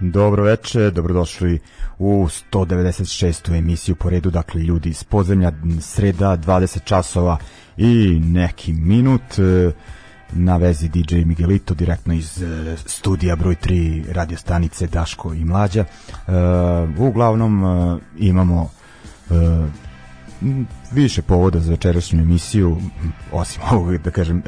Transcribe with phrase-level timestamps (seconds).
[0.00, 1.58] Dobro veče, dobrodošli
[1.98, 3.58] u 196.
[3.58, 7.38] emisiju po redu, dakle ljudi iz podzemlja, sreda 20 časova
[7.76, 9.72] i neki minut e,
[10.32, 15.84] na vezi DJ Miguelito direktno iz e, studija broj 3 radio stanice Daško i Mlađa.
[15.84, 16.32] E,
[16.98, 17.64] uglavnom
[18.18, 18.70] imamo
[20.92, 22.80] više povoda za večerašnju emisiju,
[23.32, 24.42] osim ovog, da kažem,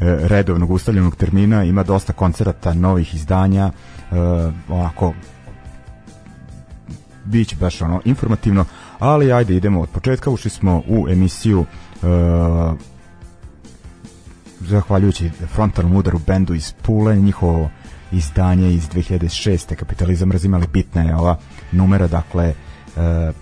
[0.00, 3.72] redovnog ustavljenog termina, ima dosta koncerata, novih izdanja,
[4.10, 5.14] uh, onako
[7.24, 8.64] biće baš ono informativno,
[8.98, 12.78] ali ajde idemo od početka, ušli smo u emisiju uh,
[14.60, 17.70] zahvaljujući frontalnom udaru bendu iz Pule, njihovo
[18.12, 19.74] izdanje iz 2006.
[19.74, 21.36] Kapitalizam razimali bitna je ova
[21.72, 22.54] numera, dakle
[22.96, 23.34] uh,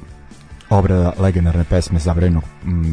[0.70, 2.44] obrada legendarne pesme zabranjenog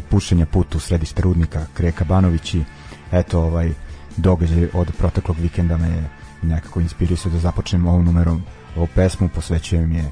[0.10, 2.64] pušenja putu središte rudnika Kreka Banović i
[3.12, 3.72] eto ovaj
[4.18, 6.10] događaj od proteklog vikenda me je
[6.46, 8.44] nekako inspirisao da započnem ovom numerom.
[8.76, 10.12] Ovu pesmu, posvećujem je e,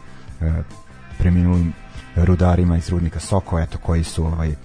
[1.18, 1.74] preminulim
[2.16, 4.56] rudarima iz rudnika Soko, eto koji su ovaj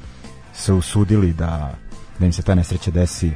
[0.54, 1.74] se usudili da
[2.18, 3.32] da im se ta nesreća desi e,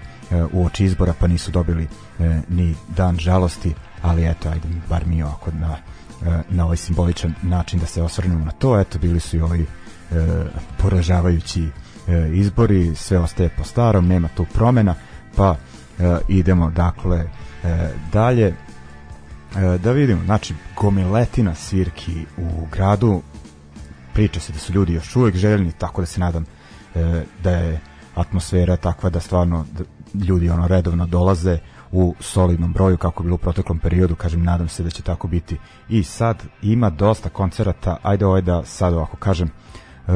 [0.53, 1.89] u oči izbora pa nisu dobili
[2.19, 5.77] e, ni dan žalosti, ali eto ajde bar mi ovako na,
[6.49, 9.67] na ovaj simboličan način da se osvrnemo na to, eto bili su i ovi
[10.79, 11.69] poražavajući
[12.33, 14.95] izbori, sve ostaje po starom, nema tu promena,
[15.37, 15.57] pa
[16.29, 17.25] idemo dakle
[17.65, 23.23] E, dalje, e, da vidimo, znači, gomiletina svirki u gradu,
[24.15, 26.45] priča se da su ljudi još uvek željni, tako da se nadam
[26.95, 27.81] e, da je
[28.15, 29.85] atmosfera takva da stvarno da
[30.25, 31.59] ljudi ono redovno dolaze
[31.93, 35.59] u solidnom broju kako bilo u proteklom periodu, kažem, nadam se da će tako biti.
[35.89, 40.13] I sad ima dosta koncerata, ajde ovaj da sad ovako kažem e,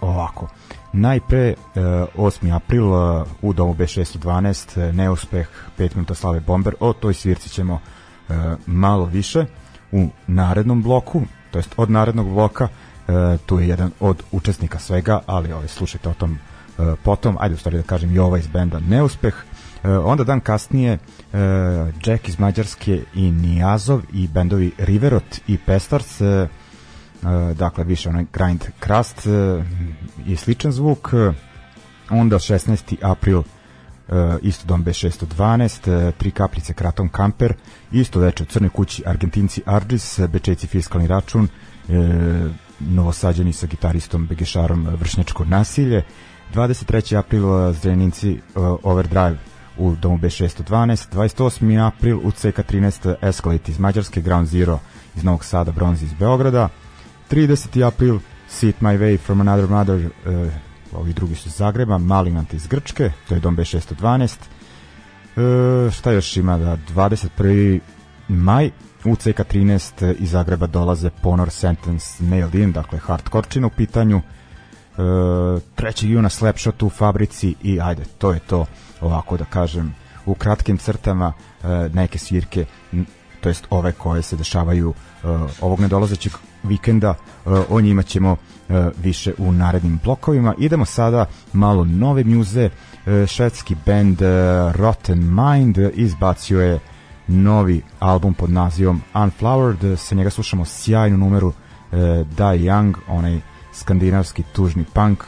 [0.00, 0.48] ovako
[0.96, 2.48] Najpre, 8.
[2.48, 5.48] E, april e, u domu B612, e, neuspeh
[5.78, 7.80] 5 minuta slave Bomber, o toj svirci ćemo
[8.66, 9.44] malo više
[9.92, 12.68] u narednom bloku, to jest od narednog bloka,
[13.46, 16.38] tu je jedan od učesnika svega, ali ovaj, slušajte o tom
[17.02, 19.34] potom, ajde u stvari da kažem i ova iz benda Neuspeh,
[20.04, 20.98] onda dan kasnije
[22.04, 26.20] Jack iz Mađarske i Nijazov i bendovi Riverot i Pestars
[27.54, 29.62] dakle više onaj grind crust e,
[30.26, 31.10] i sličan zvuk
[32.10, 32.96] onda 16.
[33.02, 33.42] april
[34.42, 37.54] isto dom B612, Tri kaplice Kratom Kamper,
[37.92, 41.48] isto veče u Crnoj kući Argentinci Argis, Bečejci Fiskalni račun,
[42.80, 46.02] novosađeni sa gitaristom Begešarom Vršnjačko nasilje,
[46.54, 47.18] 23.
[47.18, 48.40] april Zreninci
[48.82, 49.38] Overdrive
[49.78, 51.86] u domu B612, 28.
[51.86, 54.78] april u CK13 Escalate iz Mađarske, Ground Zero
[55.16, 56.68] iz Novog Sada, Bronze iz Beograda,
[57.30, 57.82] 30.
[57.86, 58.18] april
[58.48, 60.52] Sit My Way from Another Mother, uh,
[60.92, 64.36] ovi drugi su iz Zagreba, Malinant iz Grčke, to je dom B612,
[65.36, 67.80] uh, šta još ima da 21.
[68.28, 68.70] maj
[69.04, 74.24] u CK13 iz Zagreba dolaze Ponor Sentence Nailed In, dakle hardkorčina u pitanju, uh,
[74.96, 76.06] 3.
[76.06, 78.66] juna Slapshot u fabrici i ajde, to je to
[79.00, 79.94] ovako da kažem
[80.26, 81.32] u kratkim crtama
[81.92, 82.64] neke svirke
[83.46, 86.32] to jest ove koje se dešavaju uh, ovog nedolazećeg
[86.62, 87.14] vikenda.
[87.44, 90.54] Uh, o njima ćemo uh, više u narednim blokovima.
[90.58, 94.18] Idemo sada malo nove muze uh, švedski band
[94.74, 96.78] Rotten Mind izbacio je
[97.26, 99.96] novi album pod nazivom Unflowered.
[99.96, 101.52] Sa njega slušamo sjajnu numeru
[102.36, 103.40] Die Young onaj
[103.72, 105.24] skandinavski tužni punk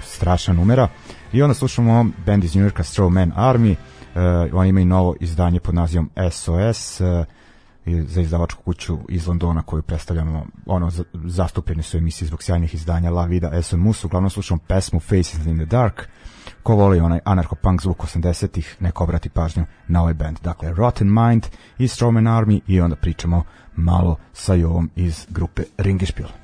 [0.00, 0.88] strašna numera.
[1.32, 3.74] I onda slušamo band iz New Yorka Strawman Army.
[4.14, 7.24] Uh, oni imaju novo izdanje pod nazivom SOS uh,
[7.86, 10.90] za izdavačku kuću iz Londona koju predstavljamo, ono,
[11.24, 15.56] zastupljeni su emisije zbog sjajnih izdanja La Vida, Eson Mus, uglavnom slušamo pesmu Faces in
[15.56, 16.08] the Dark,
[16.62, 20.38] ko voli onaj anarcho-punk zvuk 80-ih, neko obrati pažnju na ovaj band.
[20.42, 21.46] Dakle, Rotten Mind
[21.78, 23.42] i Strawman Army i onda pričamo
[23.76, 26.41] malo sa Jovom iz grupe Ringišpil.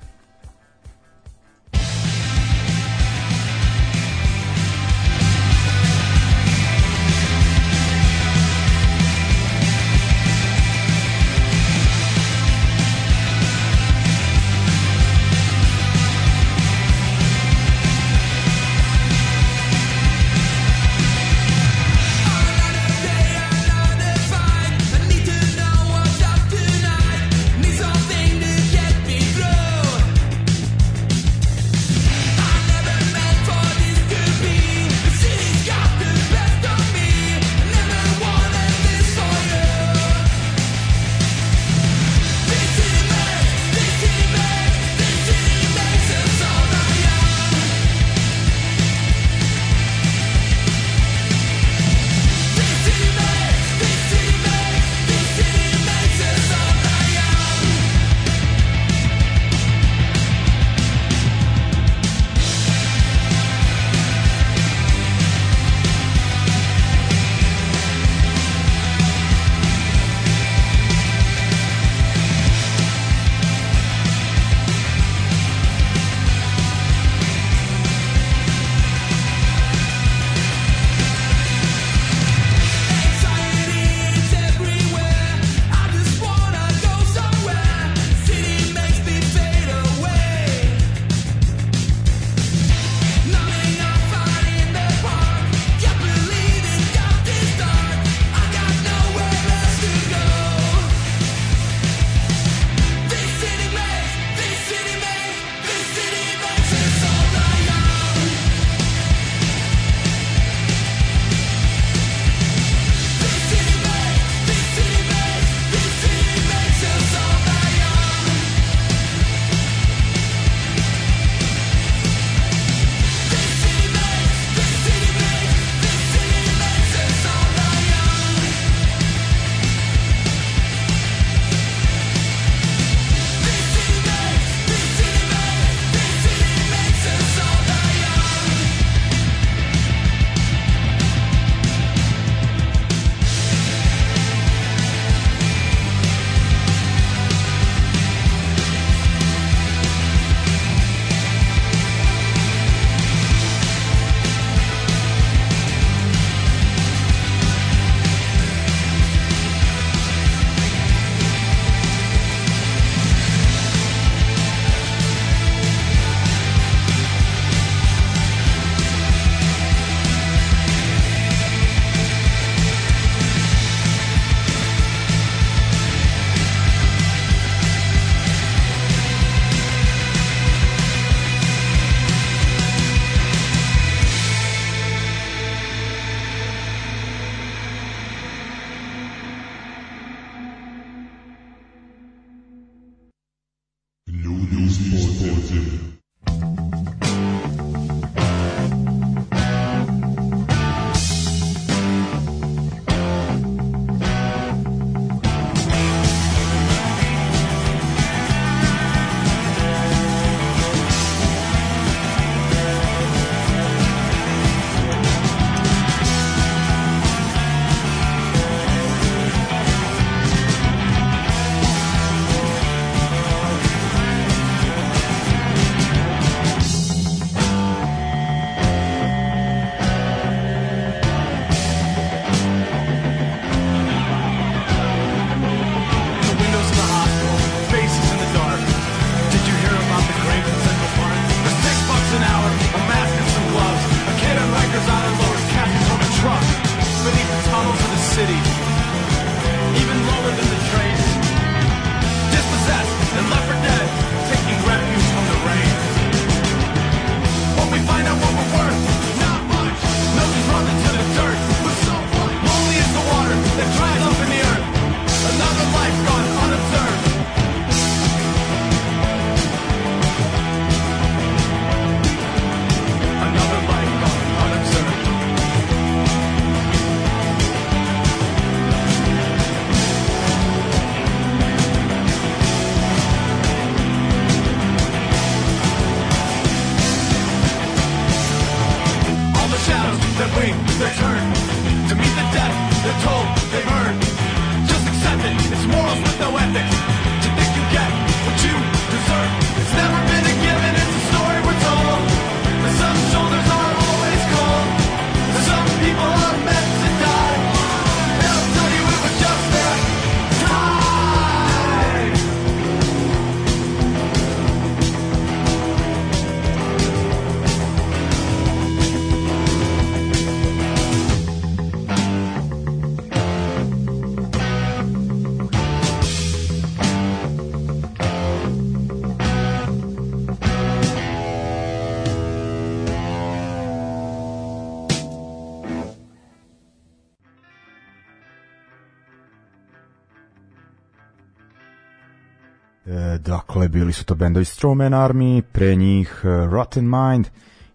[343.68, 347.26] Bili su to bendovi Strowman Army, pre njih uh, Rotten Mind.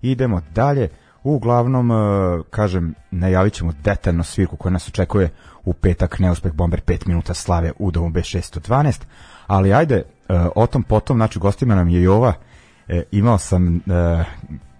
[0.02, 0.90] Idemo dalje.
[1.24, 1.98] Uglavnom, uh,
[2.50, 5.30] kažem, najavit ćemo detaljno svirku koja nas očekuje
[5.64, 9.02] u petak neuspeh Bomber 5 minuta slave u domu B612.
[9.48, 12.34] Ali ajde, uh, o tom potom, znači gostima nam je i ova.
[12.88, 13.82] E, imao sam,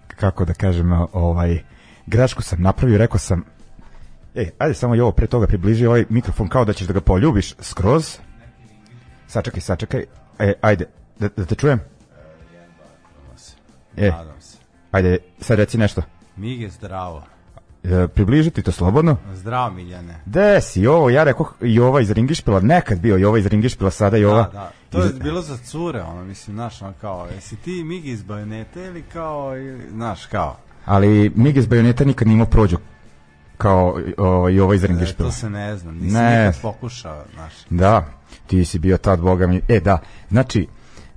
[0.06, 1.62] kako da kažem, ovaj,
[2.06, 3.44] grašku sam napravio, rekao sam,
[4.34, 7.00] ej, ajde samo i ovo pre toga približi ovaj mikrofon kao da ćeš da ga
[7.00, 8.18] poljubiš skroz.
[9.26, 10.04] Sačekaj, sačekaj,
[10.38, 10.86] E, ajde,
[11.18, 11.80] da, da te čujem?
[13.96, 14.56] E, Nadam se.
[14.90, 16.02] Ajde, sad reci nešto.
[16.36, 17.22] Mige, zdravo.
[17.84, 19.16] E, približiti to slobodno.
[19.34, 20.20] Zdravo, Miljane.
[20.24, 24.42] De si, ovo, ja rekao Jova iz Ringišpila, nekad bio Jova iz Ringišpila, sada Jova.
[24.42, 24.70] Da, da.
[24.90, 25.18] To je iz...
[25.18, 29.58] bilo za cure, ono, mislim, znaš, ono, kao, jesi ti Migi iz Bajonete ili kao,
[29.58, 30.56] ili, znaš, kao.
[30.84, 32.76] Ali Migi iz Bajoneta nikad nimo prođu
[33.58, 35.28] kao o, i ovaj iz Ringišpila.
[35.28, 36.46] E, to se ne znam, nisi ne.
[36.46, 37.52] nikad pokušao, znaš.
[37.70, 38.06] Da,
[38.46, 39.60] ti si bio tad, boga mi.
[39.68, 39.98] E, da,
[40.30, 40.68] znači,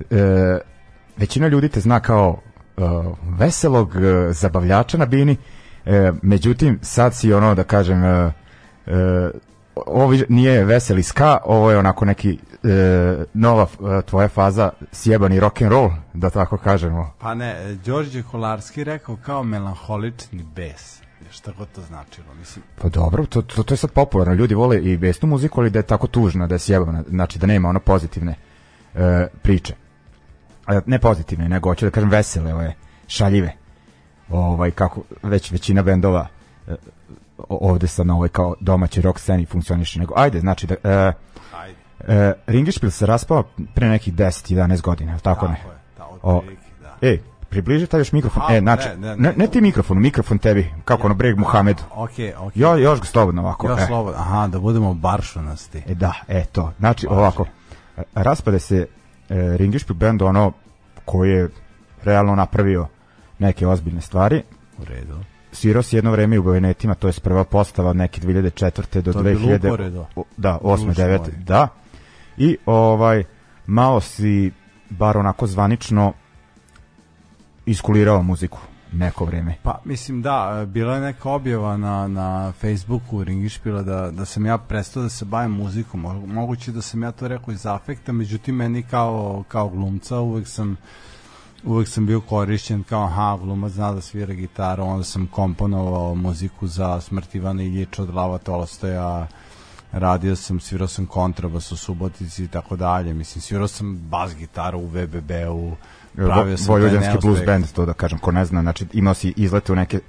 [0.10, 0.60] e,
[1.18, 2.38] većina ljudi te zna kao
[2.78, 2.82] e,
[3.40, 5.38] veselog e, zabavljača na bini,
[5.86, 8.32] e, međutim, sad si ono, da kažem, e,
[8.88, 9.30] e,
[9.76, 15.62] ovo nije veseli ska, ovo je onako neki e, nova e, tvoja faza sjebani rock
[15.62, 17.14] and roll, da tako kažemo.
[17.20, 22.66] Pa ne, Đorđe Kolarski rekao kao melanholični bes šta god to značilo, mislim.
[22.82, 25.80] Pa dobro, to, to, to je sad popularno, ljudi vole i besnu muziku, ali da
[25.80, 28.36] je tako tužna, da je sjebana, znači da nema ono pozitivne
[28.96, 29.76] e, priče.
[30.86, 32.74] Ne pozitivne, nego hoću da kažem vesele, ove,
[33.08, 33.54] šaljive.
[34.30, 36.28] Ovaj, kako već većina bendova
[36.68, 36.76] e,
[37.38, 40.76] ovde sa na ovoj kao domaći rock sceni funkcioniše, nego ajde, znači da...
[40.84, 41.12] E.
[42.08, 43.44] E, Ringišpil se raspao
[43.74, 45.54] pre nekih 10-11 godina, tako, tako ne?
[45.54, 46.44] Je, ta, o,
[46.82, 47.08] da.
[47.08, 48.44] Ej, Približi taj još mikrofon.
[48.48, 51.78] A, e, znači, ne, ne, ne, ne, ti mikrofon, mikrofon tebi, kako ono Breg Muhamed.
[51.92, 52.48] Okej, okay, okej.
[52.48, 52.52] Okay.
[52.62, 53.68] Jo, još ga slobodno ovako.
[53.68, 53.86] Još e.
[53.86, 55.84] slobodno, aha, da budemo baršunasti.
[55.88, 56.74] E, da, e, to.
[56.80, 57.18] Znači, Baš.
[57.18, 57.46] ovako,
[58.16, 58.88] raspade se
[59.30, 60.52] e, Ringišpi band ono
[61.06, 61.50] koji je
[62.04, 62.88] realno napravio
[63.40, 64.42] neke ozbiljne stvari.
[64.78, 65.16] U redu.
[65.52, 69.02] Svirao si jedno vreme u Bovenetima, to je prva postava od neke 2004.
[69.02, 70.06] do to 2000.
[70.38, 70.94] Da, 8.
[70.94, 71.30] 9.
[71.44, 71.68] Da.
[72.38, 73.24] I ovaj,
[73.68, 74.52] malo si,
[74.90, 76.14] bar onako zvanično,
[77.66, 78.60] iskulirao muziku
[78.94, 79.56] neko vreme.
[79.64, 84.58] Pa mislim da, bila je neka objava na, na Facebooku Ringišpila da, da sam ja
[84.58, 86.02] prestao da se bavim muzikom.
[86.28, 90.78] Moguće da sam ja to rekao iz afekta, međutim meni kao, kao glumca uvek sam
[91.64, 96.68] uvek sam bio korišćen kao aha, glumac zna da svira gitaru, onda sam komponovao muziku
[96.68, 99.28] za Smrt Ivana Iljiča od Lava Tolstoja,
[99.92, 104.80] radio sam, svirao sam kontrabas u Subotici i tako dalje, mislim, svirao sam bas gitaru
[104.80, 105.76] u VBB-u,
[106.26, 109.72] pravio sam Vojvođanski blues band, to da kažem, ko ne zna, znači imao si izlete
[109.72, 110.00] u neke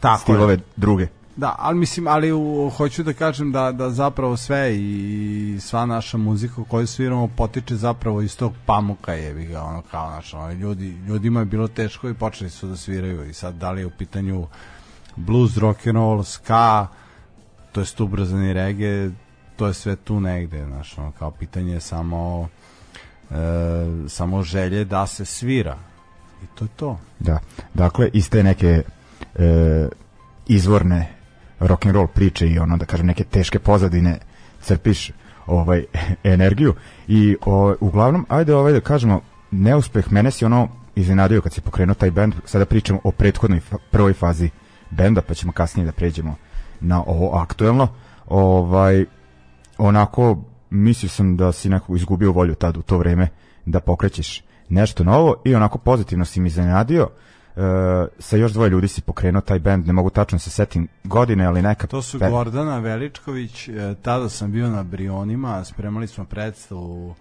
[0.00, 0.60] Tako stilove je.
[0.76, 1.06] druge.
[1.36, 6.18] Da, ali mislim, ali u, hoću da kažem da, da zapravo sve i sva naša
[6.18, 10.88] muzika koju sviramo potiče zapravo iz tog pamuka je ga, ono kao naš, ono, ljudi,
[11.08, 13.90] ljudima je bilo teško i počeli su da sviraju i sad da li je u
[13.90, 14.46] pitanju
[15.16, 16.86] blues, rock and roll, ska,
[17.72, 19.10] to je ubrzani reggae,
[19.56, 22.48] to je sve tu negde, znaš, ono, kao pitanje je samo
[24.08, 25.76] samo želje da se svira.
[26.42, 26.98] I to je to.
[27.18, 27.38] Da,
[27.74, 28.82] dakle iz te neke
[29.34, 29.88] e,
[30.46, 31.08] izvorne
[31.60, 34.18] rock and roll priče i ono da kažem neke teške pozadine
[34.60, 35.10] crpiš
[35.46, 35.84] ovaj
[36.24, 36.74] energiju.
[37.08, 41.94] I o, uglavnom ajde ovaj da kažemo neuspeh mene si ono iznenadio kad se pokrenuo
[41.94, 42.34] taj bend.
[42.44, 44.50] Sada pričamo o prethodnoj prvoj fazi
[44.90, 46.34] benda pa ćemo kasnije da pređemo
[46.80, 47.88] na ovo aktuelno.
[48.26, 49.04] Ovaj
[49.78, 53.28] onako mislio sam da si nekako izgubio volju tad u to vreme
[53.66, 57.08] da pokrećeš nešto novo i onako pozitivno si mi iznenadio.
[57.56, 57.62] Uh,
[58.18, 61.62] sa još dvoje ljudi si pokrenuo taj bend, ne mogu tačno se setim godine, ali
[61.62, 61.86] neka...
[61.86, 67.14] To su Gordana Veličković, e, tada sam bio na Brionima, spremali smo predstavu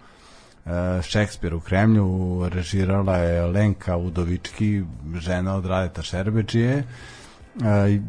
[0.65, 4.83] e, Šekspir u Kremlju, režirala je Lenka Udovički,
[5.15, 6.83] žena od Radeta Šerbeđije, e,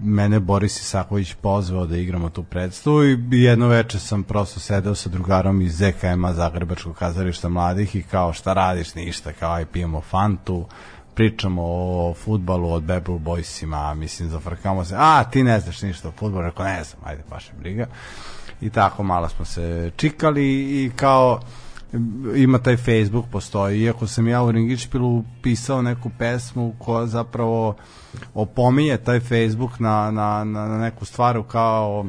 [0.03, 5.09] mene Boris Isaković pozvao da igramo tu predstavu i jedno veče sam prosto sedeo sa
[5.09, 10.67] drugarom iz ZKM-a Zagrebačkog kazališta mladih i kao šta radiš, ništa, kao aj pijemo fantu,
[11.15, 16.13] pričamo o futbalu od Blue Boysima, mislim, zafrkamo se, a ti ne znaš ništa o
[16.13, 17.87] futbolu, rekao ne znam, ajde, baš briga.
[18.61, 20.45] I tako malo smo se čikali
[20.85, 21.41] i kao
[22.37, 27.77] ima taj Facebook postoji, iako sam ja u Ringišpilu pisao neku pesmu koja zapravo
[28.35, 32.07] opominje taj Facebook na, na, na neku stvaru kao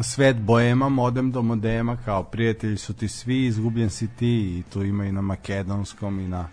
[0.00, 4.84] svet boema, modem do modema, kao prijatelji su ti svi, izgubljen si ti i tu
[4.84, 6.48] ima i na makedonskom i na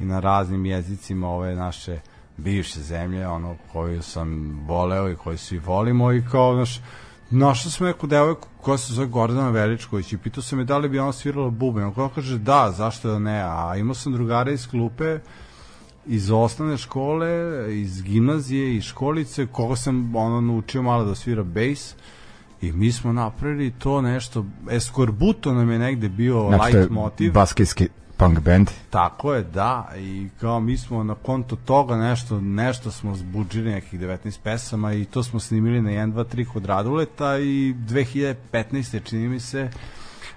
[0.00, 2.00] i na raznim jezicima ove naše
[2.36, 6.80] bivše zemlje, ono koju sam voleo i koju svi volimo i kao, znaš,
[7.30, 10.88] našao sam neku devojku koja se zove Gordana Veličković i pitao sam je da li
[10.88, 11.92] bi ona svirala buben.
[11.96, 15.18] Ona kaže da, zašto da ne, a imao sam drugare iz klupe
[16.06, 17.28] iz osnovne škole,
[17.80, 21.94] iz gimnazije, iz školice, koga sam ono naučio malo da svira bejs
[22.62, 27.32] i mi smo napravili to nešto, Eskorbuto nam je negde bio znači, light motiv.
[27.32, 28.70] Baskijski punk band.
[28.90, 34.00] Tako je, da, i kao mi smo na konto toga nešto, nešto smo zbuđili nekih
[34.00, 39.04] 19 pesama i to smo snimili na 1, 2, 3 kod Raduleta i 2015.
[39.04, 39.68] čini mi se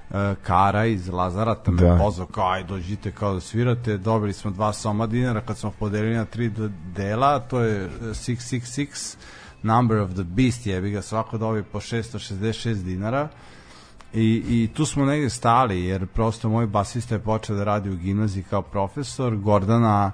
[0.09, 1.97] uh, Kara iz Lazarata me da.
[1.97, 6.15] pozvao kao aj dođite kao da svirate dobili smo dva soma dinara kad smo podelili
[6.15, 6.51] na tri
[6.95, 9.15] dela to je 666
[9.63, 13.29] Number of the Beast jebi ga svako dobi po 666 dinara
[14.13, 17.95] I, I tu smo negde stali, jer prosto moj basista je počeo da radi u
[17.95, 20.11] gimnaziji kao profesor, Gordana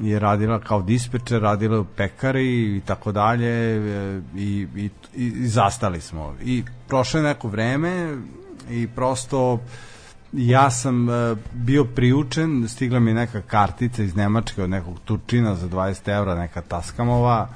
[0.00, 6.00] je radila kao dispečer, radila u pekari i tako dalje e, i, i, i, zastali
[6.00, 6.34] smo.
[6.44, 8.16] I prošlo je neko vreme
[8.70, 9.60] i prosto
[10.32, 15.68] ja sam uh, bio priučen, stigla mi neka kartica iz Nemačke od nekog Turčina za
[15.68, 17.48] 20 evra, neka Taskamova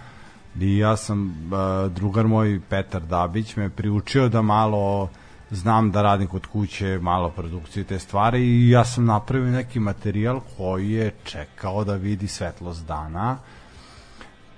[0.60, 5.08] i ja sam, uh, drugar moj Petar Dabić me priučio da malo
[5.50, 10.40] znam da radim kod kuće malo produkcije te stvari i ja sam napravio neki materijal
[10.56, 13.38] koji je čekao da vidi svetlost dana.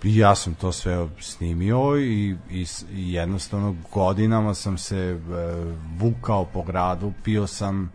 [0.03, 5.19] I ja sam to sve snimio i, i, i jednostavno godinama sam se e,
[5.99, 7.93] vukao po gradu, pio sam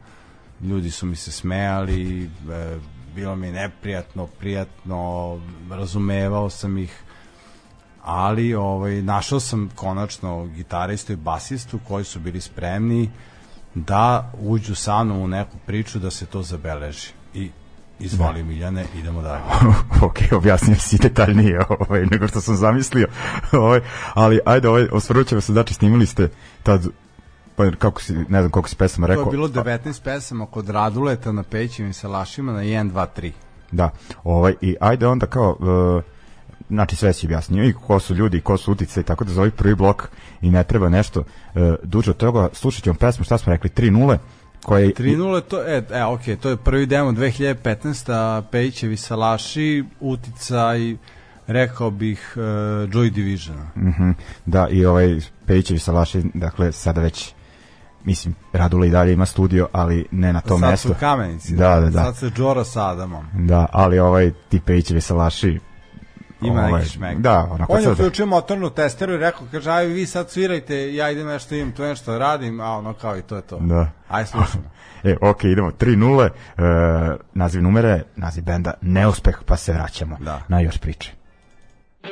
[0.62, 2.27] ljudi su mi se smejali e,
[3.15, 7.03] bilo mi neprijatno, prijatno razumevao sam ih
[8.03, 13.11] ali ovaj, našao sam konačno gitaristu i basistu koji su bili spremni
[13.75, 17.07] da uđu sa mnom u neku priču da se to zabeleži.
[17.33, 17.51] I
[17.99, 18.47] Izvoli da.
[18.47, 19.43] Miljane, idemo dalje.
[20.05, 23.07] ok, objasnio si detaljnije ovaj, nego što sam zamislio.
[23.51, 23.81] ovaj,
[24.13, 26.29] ali ajde, ovaj, osvrnut ćemo se, znači snimili ste
[26.63, 26.87] tad
[27.55, 29.23] pa kako si, ne znam koliko si pesama rekao.
[29.23, 33.31] To je bilo 19 pesama kod Raduleta na Pećim sa Lašima na 1, 2, 3.
[33.71, 33.89] Da,
[34.23, 36.03] ovaj, i ajde onda kao, uh,
[36.69, 39.52] znači sve si objasnio i ko su ljudi, ko su utice tako da za ovaj
[39.52, 40.10] prvi blok
[40.41, 41.23] i ne treba nešto
[41.56, 42.49] e, duže od toga.
[42.54, 44.17] Slušat ćemo pesmu, šta smo rekli, 3-0
[44.63, 50.95] koje 3-0 to e, e ok, to je prvi demo 2015 Pejićevi salaši uticaj
[51.47, 52.43] rekao bih uh,
[52.89, 53.58] Joy Division.
[53.58, 54.13] Mm -hmm.
[54.45, 57.34] Da, i ovaj Pejićevi salaši, dakle, sada već
[58.04, 60.88] mislim, Radula i dalje ima studio, ali ne na tom mestu.
[60.88, 61.56] Sad su kamenici.
[61.56, 62.04] Da, da, da.
[62.04, 63.26] Sad se Džora sa Adamom.
[63.34, 65.60] Da, ali ovaj ti Pejićevi salaši
[66.47, 67.17] Ima ovaj, neki šmek.
[67.17, 71.12] Da, onako On je uključio motornu testeru i rekao, kaže, aj vi sad svirajte, ja
[71.12, 73.60] idem nešto imam, to nešto radim, a ono kao i to je to.
[73.60, 73.91] Da.
[74.10, 74.63] Aj slušamo.
[75.03, 80.41] e, ok, idemo, 3-0, e, naziv numere, naziv benda, neuspeh, pa se vraćamo da.
[80.47, 81.12] na još priče.
[82.03, 82.08] E,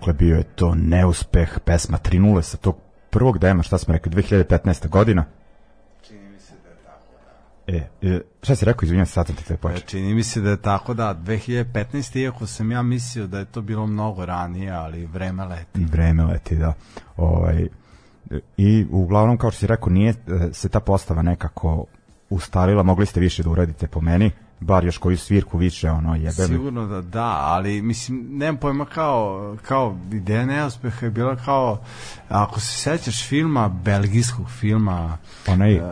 [0.00, 2.76] dakle, bio je to neuspeh pesma 3.0 sa tog
[3.10, 4.88] prvog dema, šta smo rekli, 2015.
[4.88, 5.24] godina.
[6.02, 7.04] Čini mi se da je tako,
[7.66, 9.58] E, e šta si rekao, izvinjam se, sad sam ti te da.
[9.58, 9.86] počeo.
[9.86, 12.18] Čini mi se da je tako, da, 2015.
[12.18, 15.84] iako sam ja mislio da je to bilo mnogo ranije, ali vreme leti.
[15.84, 16.72] Vreme leti, da.
[17.16, 17.66] Ovaj,
[18.56, 20.14] I uglavnom, kao što si rekao, nije e,
[20.52, 21.84] se ta postava nekako
[22.30, 24.30] ustalila, mogli ste više da uradite po meni,
[24.60, 26.30] bar još koju svirku više, ono, jebe.
[26.30, 31.80] Sigurno da da, ali mislim, nemam pojma kao, kao ideja neuspeha je bila kao,
[32.28, 35.82] ako se sećaš filma, belgijskog filma, Onaj, e, e,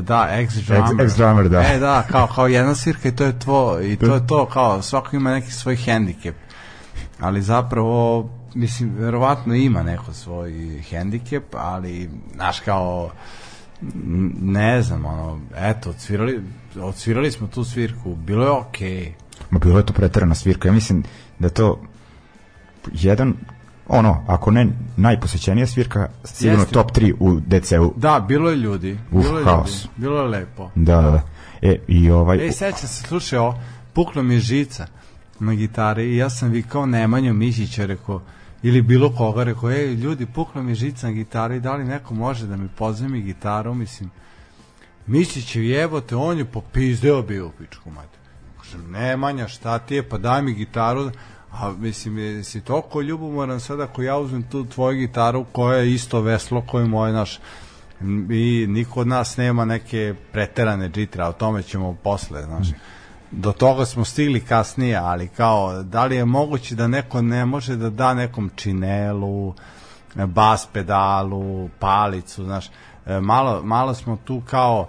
[0.00, 1.04] da, ex-drummer.
[1.04, 1.60] Ex-drummer, da.
[1.60, 4.82] E, da, kao, kao jedna svirka i to je tvo, i to je to, kao,
[4.82, 6.34] svako ima neki svoj hendikep.
[7.20, 10.52] Ali zapravo, mislim, verovatno ima neko svoj
[10.90, 13.39] hendikep, ali, znaš, kao, n-
[14.40, 16.40] ne znam, ono, eto, odsvirali,
[16.80, 18.90] odsvirali smo tu svirku, bilo je okej.
[18.90, 19.12] Okay.
[19.50, 20.68] Ma bilo je to preterana svirka.
[20.68, 21.04] Ja mislim
[21.38, 21.80] da to
[22.92, 23.34] jedan
[23.88, 24.66] ono, ako ne
[24.96, 26.74] najposećenija svirka, sigurno Jeste.
[26.74, 27.94] top 3 u DC-u.
[27.96, 29.84] Da, bilo je ljudi, Uf, bilo je haos.
[29.84, 30.70] ljudi, bilo je lepo.
[30.74, 31.22] Da, da, da.
[31.62, 32.38] E, i ovaj...
[32.38, 33.54] Ej, sećam se, slušaj, o,
[33.92, 34.86] pukla mi žica
[35.40, 38.22] na gitari i ja sam vikao Nemanju Mišića, rekao,
[38.62, 42.46] ili bilo koga, rekao, ej, ljudi, pukla mi žica na gitari, da li neko može
[42.46, 44.10] da mi pozemi gitaru, mislim,
[45.06, 48.18] Mišić je jebote, on je popizdeo bio u pičku, mate.
[48.58, 51.10] Kažem, Nemanja, šta ti je, pa daj mi gitaru,
[51.52, 56.20] a mislim, jesi toliko ljubomoran sad ako ja uzmem tu tvoju gitaru koja je isto
[56.20, 57.38] veslo koje moje, naš,
[58.30, 62.68] i niko od nas nema neke preterane džitre, a o tome ćemo posle, znaš.
[63.30, 67.76] Do toga smo stigli kasnije, ali kao, da li je moguće da neko ne može
[67.76, 69.54] da da nekom činelu,
[70.16, 72.70] bas pedalu, palicu, znaš,
[73.06, 74.86] E, malo, malo smo tu kao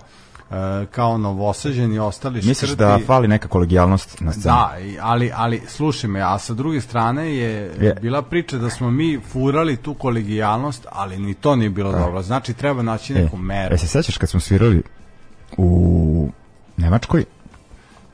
[0.52, 0.54] e,
[0.86, 2.76] kao novosađeni ostali Misliš škrti.
[2.76, 4.44] da fali neka kolegijalnost na sceni?
[4.44, 7.96] Da, ali, ali slušaj me, a sa druge strane je Je.
[8.02, 12.22] bila priča da smo mi furali tu kolegijalnost, ali ni to nije bilo dobro.
[12.22, 13.76] Znači treba naći neku meru.
[13.76, 14.84] E, se sećaš kad smo svirali
[15.58, 16.30] u
[16.78, 17.26] Nemačkoj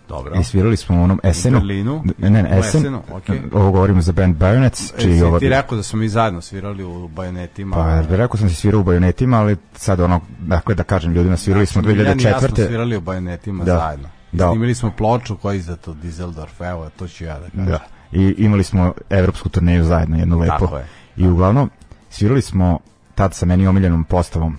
[0.10, 0.36] Dobro.
[0.40, 1.58] i svirali smo u onom Esenu.
[1.60, 2.04] Berlinu?
[2.18, 2.82] Ne, ne, Esen.
[2.82, 3.42] Esenu, okej.
[3.54, 5.40] Ovo govorimo za band Bayonets, E, čiji si ovo...
[5.40, 7.76] ti rekao da smo mi zajedno svirali u bajonetima.
[7.76, 11.66] Pa, rekao sam si svirao u bajonetima, ali sad ono, dakle da kažem ljudima, svirali
[11.66, 12.68] smo Miljan i ja smo 2004.
[12.68, 13.78] svirali u bajonetima Da.
[13.78, 14.10] zajedno.
[14.32, 14.50] Da.
[14.50, 17.66] Snimili smo ploču koja je izdato Dizeldorf, evo, to ću ja da kažem.
[17.66, 17.80] Da.
[18.12, 20.54] I imali smo evropsku turneju zajedno, jednu lepo.
[20.60, 20.86] Tako je.
[21.18, 21.70] I uglavnom,
[22.10, 22.80] svirali smo
[23.16, 24.58] tad sa meni omiljenom postavom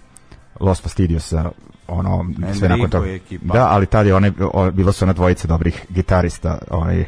[0.60, 1.50] Los Fastidiosa,
[1.88, 3.06] ono, sve Enrico nakon toga.
[3.08, 3.54] ekipa.
[3.54, 4.32] Da, ali tad je one,
[4.72, 7.04] bilo su ona dvojica dobrih gitarista, onaj,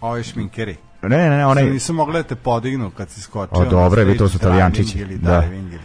[0.00, 0.76] Ovo je šminkeri.
[1.02, 1.64] ne, ne, ne, Onaj...
[1.64, 3.58] Nisam mogla da te podignu kad si skočio.
[3.58, 5.04] O, na dobro je, vi to su Italijančići.
[5.16, 5.40] Da.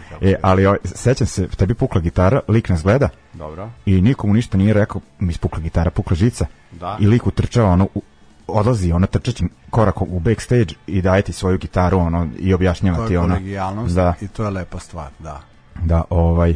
[0.10, 0.40] kako E, je.
[0.42, 4.74] ali o, sećam se, tebi pukla gitara, lik nas gleda Dobro, i nikomu ništa nije
[4.74, 6.46] rekao, mi spukla gitara, pukla žica.
[6.72, 6.98] da.
[7.00, 8.02] I lik utrčava, ono, u-
[8.48, 13.08] odlazi, ono, trčećim korakom u backstage i daje ti svoju gitaru, ono, i objašnjava to
[13.08, 15.42] ti, je ono, kolegijalnost da, i to je lepa stvar, da.
[15.76, 16.56] da, ovaj,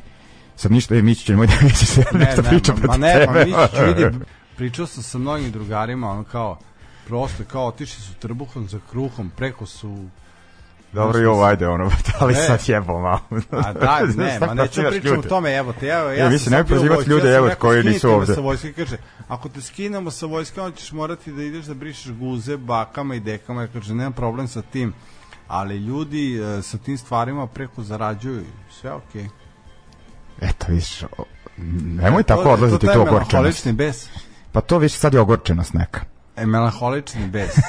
[0.55, 3.25] sad ništa, e, Mićić, nemoj da misliš se Ne, nešto ne, pričam ma, ma ne,
[3.27, 3.45] ma tebe.
[3.45, 4.17] Mišić, vidi,
[4.57, 6.59] pričao sam sa mnogim drugarima, ono kao,
[7.07, 10.07] prosto kao otišli su trbuhom za kruhom, preko su
[10.95, 12.41] Dobro, ovo, ajde, ono, ali Ne.
[12.41, 13.19] sad jebo malo.
[13.51, 16.43] A da, ne, ma neću pričam o tome, evo te, evo, E, ja vi sam
[16.43, 18.33] se ne sad bio u prozivati ljude, ja sam evo, koji nisu ovde.
[18.33, 22.11] Sa vojske, kaže, ako te skinemo sa vojske, onda ćeš morati da ideš da brišeš
[22.11, 24.93] guze bakama i dekama, ja kaže, nemam problem sa tim,
[25.47, 28.43] ali ljudi e, sa tim stvarima preko zarađuju,
[28.81, 29.27] sve okej.
[30.41, 31.03] Eto, viš,
[31.85, 33.67] nemoj tako To- odlaziti to tu je ogorčenost.
[33.67, 34.09] bes.
[34.51, 36.01] Pa to više sad je ogorčenost neka.
[36.35, 37.51] E, melanholični bes.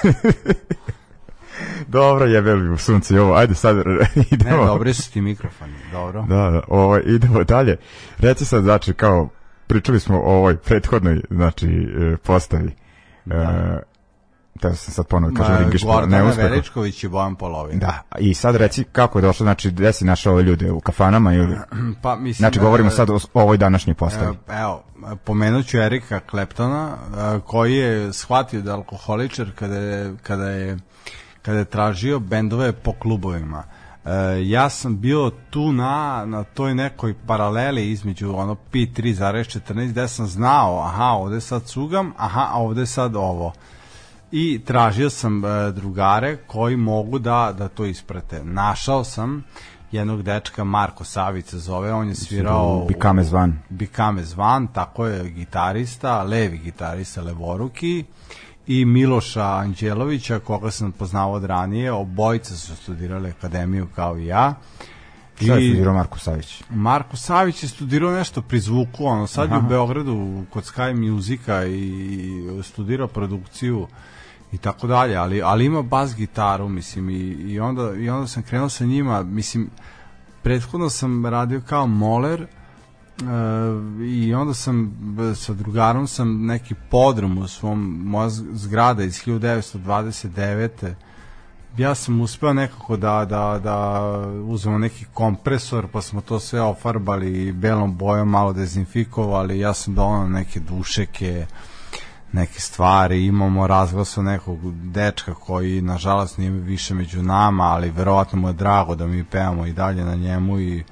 [1.88, 4.64] Dobro, jebeli u sunce ovo, ajde sad Ne, idemo.
[4.64, 6.22] dobri su ti mikrofoni, dobro.
[6.22, 7.76] Da, da, ovaj, idemo dalje.
[8.18, 9.28] Reci sad, znači, kao,
[9.66, 11.66] pričali smo o ovoj prethodnoj, znači,
[12.12, 12.72] e, postavi.
[13.24, 13.36] Da.
[13.36, 13.82] E,
[14.56, 16.48] teo sam sad ponovno kažem pa Gordana neuspehu.
[16.48, 17.78] Veličković i Bojan Polovin.
[17.78, 21.34] Da, i sad reci kako je došlo, znači, gde si našao ove ljude, u kafanama
[21.34, 21.56] ili...
[22.02, 24.36] Pa, mislim, Znači, govorimo e, sad o, ovoj današnjoj postavi.
[24.48, 24.82] E, Evo,
[25.24, 26.96] pomenut ću Erika Kleptona,
[27.36, 30.76] e, koji je shvatio da je alkoholičar kada je, kada je,
[31.42, 33.64] kada je tražio bendove po klubovima.
[34.06, 40.26] E, ja sam bio tu na, na toj nekoj paraleli između ono P3,14 gde sam
[40.26, 43.52] znao, aha, ovde sad cugam, aha, a ovde sad ovo.
[44.32, 48.44] I tražio sam e, drugare koji mogu da, da to isprate.
[48.44, 49.44] Našao sam
[49.92, 52.76] jednog dečka, Marko Savić se zove, on je svirao...
[52.76, 53.52] U Become as One.
[53.68, 58.04] Bikame Zvan, tako je gitarista, levi gitarista, levoruki
[58.66, 64.54] i Miloša Anđelovića, koga sam poznao od ranije, obojica su studirali akademiju kao i ja.
[65.34, 66.62] Šta je studirao Marko Savić?
[66.70, 71.64] Marko Savić je studirao nešto pri zvuku, ono, sad je u Beogradu kod Sky Musica
[71.64, 73.86] i studirao produkciju
[74.52, 77.14] i tako dalje, ali, ali ima bas gitaru, mislim, i,
[77.52, 79.70] i, onda, i onda sam krenuo sa njima, mislim,
[80.42, 82.46] prethodno sam radio kao moler,
[83.22, 84.96] uh, i onda sam
[85.34, 90.94] sa drugarom sam neki podrum u svom moja zgrada iz 1929
[91.78, 94.00] ja sam uspeo nekako da, da, da
[94.44, 100.28] uzmemo neki kompresor pa smo to sve ofarbali belom bojom malo dezinfikovali ja sam donao
[100.28, 101.46] neke dušeke
[102.36, 108.48] neke stvari imamo razglaso nekog dečka koji nažalost nije više među nama ali verovatno mu
[108.48, 110.84] je drago da mi pevamo i dalje na njemu i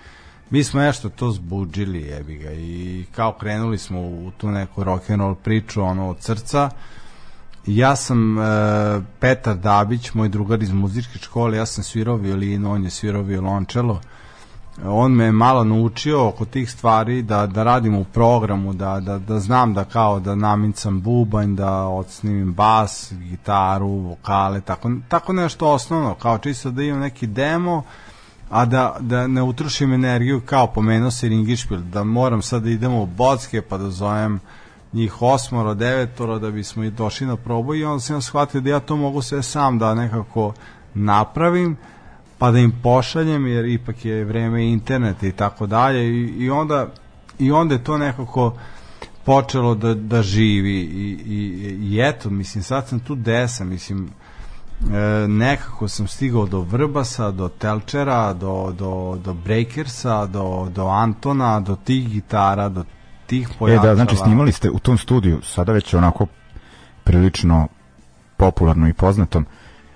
[0.50, 2.52] mi smo nešto to zbuđili jebi ga.
[2.52, 6.70] I kao krenuli smo u tu neku rock and roll priču ono od srca.
[7.66, 8.44] Ja sam uh,
[9.20, 14.00] Petar Dabić moj drugar iz muzičke škole ja sam svirao violinu on je svirao violončelo
[14.82, 19.38] on me malo naučio oko tih stvari da, da radim u programu da, da, da
[19.38, 26.14] znam da kao da namincam bubanj da odsnimim bas, gitaru vokale, tako, tako nešto osnovno
[26.14, 27.82] kao čisto da imam neki demo
[28.50, 33.02] a da, da ne utrošim energiju kao pomenuo se Ringišpil, da moram sad da idemo
[33.02, 34.40] u Bocke pa da zovem
[34.92, 38.80] njih osmoro, devetoro da bismo i došli na probu i onda sam shvatio da ja
[38.80, 40.52] to mogu sve sam da nekako
[40.94, 41.76] napravim
[42.44, 46.86] pa da im pošaljem jer ipak je vreme interneta i tako dalje i, i onda
[47.38, 48.54] i onda je to nekako
[49.24, 51.38] počelo da, da živi i, i,
[51.80, 54.08] i eto, mislim, sad sam tu desa, mislim,
[54.92, 61.60] e, nekako sam stigao do Vrbasa, do Telčera, do, do, do Breakersa, do, do Antona,
[61.60, 62.84] do tih gitara, do
[63.26, 63.86] tih pojačala.
[63.86, 66.26] E da, znači snimali ste u tom studiju, sada već onako
[67.04, 67.68] prilično
[68.36, 69.46] popularno i poznatom,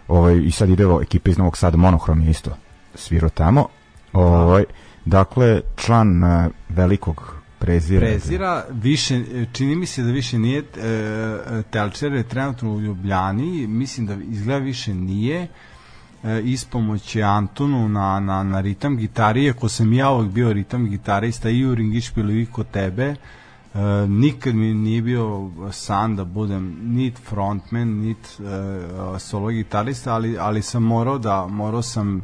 [0.08, 2.50] ovaj, i sad ide ekipa iz Novog Sada, Monohrom je isto
[2.94, 3.68] svirao tamo,
[4.12, 4.64] ovaj,
[5.04, 8.06] dakle, član uh, velikog prezira.
[8.06, 14.06] Prezira, više, čini mi se da više nije e, Telčer je trenutno u Ljubljani, mislim
[14.06, 15.48] da izgleda više nije
[16.22, 21.50] e, ispomoć Antonu na, na, na ritam gitari, iako sam ja ovog bio ritam gitarista
[21.50, 23.14] i u Ringišpilu i kod tebe,
[23.78, 30.38] e, nikad mi nije bio san da budem nit frontman, nit e, solo gitarista, ali,
[30.38, 32.22] ali sam morao da, morao sam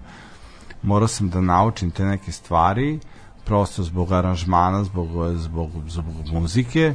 [0.82, 2.98] morao sam da naučim te neke stvari,
[3.44, 6.94] prosto zbog aranžmana, zbog, zbog, zbog muzike.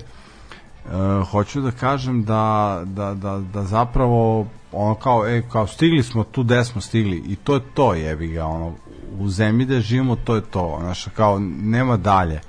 [0.85, 6.23] E, hoću da kažem da, da, da, da zapravo ono kao, e, kao stigli smo
[6.23, 8.73] tu gde smo stigli i to je to jebi ga ono,
[9.19, 12.41] u zemlji da živimo to je to znaš, kao nema dalje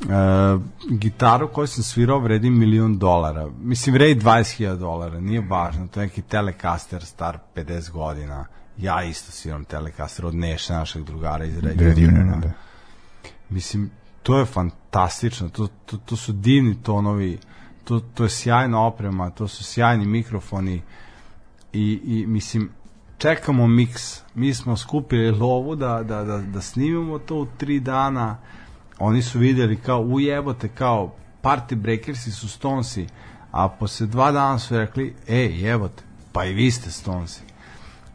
[0.00, 0.58] e,
[0.90, 6.06] gitaru koju sam svirao vredi milion dolara mislim vredi 20.000 dolara nije važno, to je
[6.06, 8.46] neki Telecaster star 50 godina
[8.78, 12.52] ja isto sviram Telecaster od Neša našeg drugara iz Red Uniona da
[13.50, 13.90] Mislim,
[14.22, 17.38] to je fantastično, to, to, to su divni tonovi,
[17.84, 20.82] to, to je sjajna oprema, to su sjajni mikrofoni
[21.72, 22.70] i, i mislim,
[23.18, 24.20] čekamo miks.
[24.34, 28.38] Mi smo skupili lovu da, da, da, da snimamo to u tri dana.
[29.00, 33.06] Oni su videli kao ujebote, kao Party Breakersi su Stonesi,
[33.50, 37.40] a posle dva dana su rekli, ej, jebote, pa i vi ste Stonesi.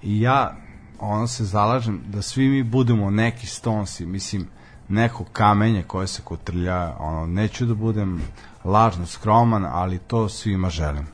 [0.01, 0.55] I ja
[0.99, 4.47] ono se zalažem da svi mi budemo neki Stonesi, mislim,
[4.89, 8.21] neko kamenje koje se kotrlja, ono, neću da budem
[8.63, 11.07] lažno skroman, ali to svima želim.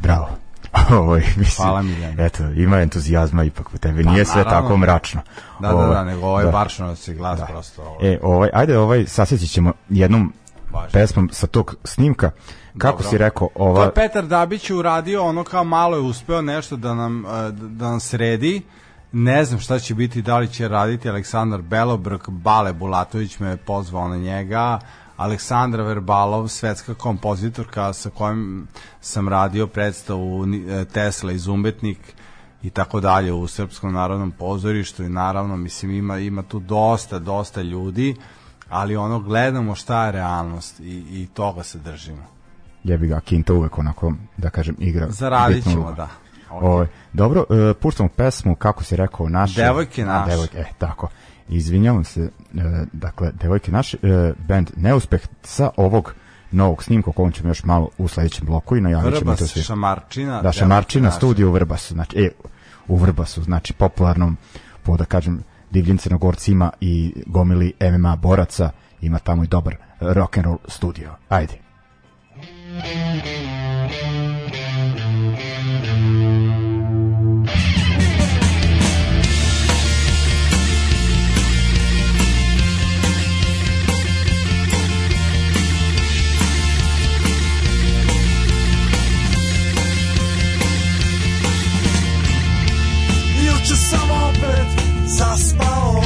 [0.00, 0.47] Bravo.
[0.98, 2.24] Ovo, mislim, Hvala Miljana.
[2.24, 5.20] Eto, ima entuzijazma ipak u tebi, pa, nije sve tako mračno.
[5.60, 6.50] Da, ovo, da, da, nego ovo je da.
[6.50, 7.46] baršno se glas da.
[7.46, 7.82] prosto.
[7.82, 7.98] Ovo.
[8.02, 10.32] E, ovaj, ajde, ovaj, sasjetit ćemo jednom
[10.72, 10.92] Baš.
[10.92, 12.30] pesmom sa tog snimka.
[12.78, 13.10] Kako Dobro.
[13.10, 13.80] si rekao, ova...
[13.80, 17.90] To je Petar Dabić uradio, ono kao malo je uspeo nešto da nam, e, da
[17.90, 18.62] nam sredi,
[19.12, 23.56] Ne znam šta će biti, da li će raditi Aleksandar Belobrk, Bale Bulatović me je
[23.56, 24.78] pozvao na njega,
[25.18, 28.68] Aleksandra Verbalov, svetska kompozitorka sa kojom
[29.00, 31.98] sam radio predstavu e, Tesla iz Umbetnik
[32.62, 37.62] i tako dalje u Srpskom narodnom pozorištu i naravno mislim ima, ima tu dosta, dosta
[37.62, 38.16] ljudi,
[38.68, 42.22] ali ono gledamo šta je realnost i, i toga se držimo.
[42.84, 45.06] Jebi ga, Kinta uvek onako, da kažem, igra.
[45.10, 46.08] Zaradit ćemo, da.
[46.50, 46.64] Okay.
[46.64, 49.62] Ovo, dobro, uh, puštamo pesmu, kako si rekao, naše...
[49.62, 50.30] Devojke naše.
[50.30, 51.08] Devojke, e, tako.
[51.48, 56.14] Izvinjavam se, uh, dakle, Devojke naše, uh, band Neuspeh sa ovog
[56.50, 59.62] novog snimka, o kojem ćemo još malo u sledećem bloku i najavit ćemo to sve.
[59.62, 60.42] Šamarčina.
[60.42, 62.30] Da, Šamarčina, studio u Vrbasu, znači, e,
[62.88, 64.36] u Vrbasu, znači, popularnom,
[64.82, 70.46] po da kažem, divljim crnogorcima i gomili MMA boraca, ima tamo i dobar rock and
[70.46, 71.10] roll studio.
[71.28, 71.58] Ajde.
[95.18, 96.02] zaspao.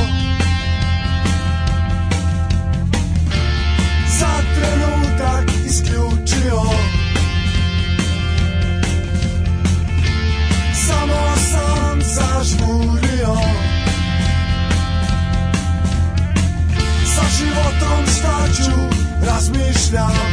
[4.19, 6.63] Za trenutak isključio.
[10.87, 13.37] Samo sam zažmurio.
[17.15, 18.97] Sa životom šta ću
[19.27, 20.33] razmišljam.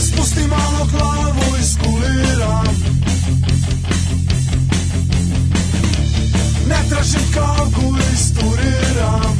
[0.00, 2.87] Spusti malo glavu i skuliram
[6.68, 9.38] Ne tražim kavgu i sturiram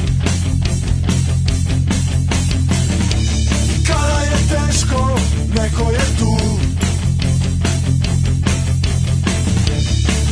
[3.87, 5.19] Kada je teško,
[5.55, 6.37] neko je tu.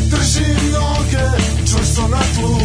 [0.10, 2.58] Držim noge čvrsto na tlu.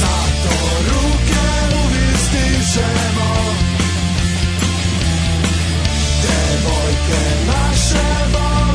[0.00, 0.54] Zato
[0.88, 1.46] ruke
[1.84, 3.34] uvijek stižemo
[6.22, 8.73] Devojke naše volimo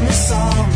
[0.00, 0.66] ni sam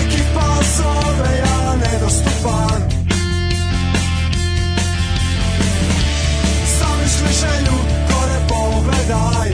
[0.00, 2.82] Ekipa zove, ja nedostupan
[6.78, 7.78] Zamisli želju,
[8.08, 9.50] gore pogledaj.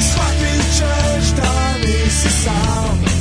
[0.00, 3.11] Shvatit ćeš da nisi sam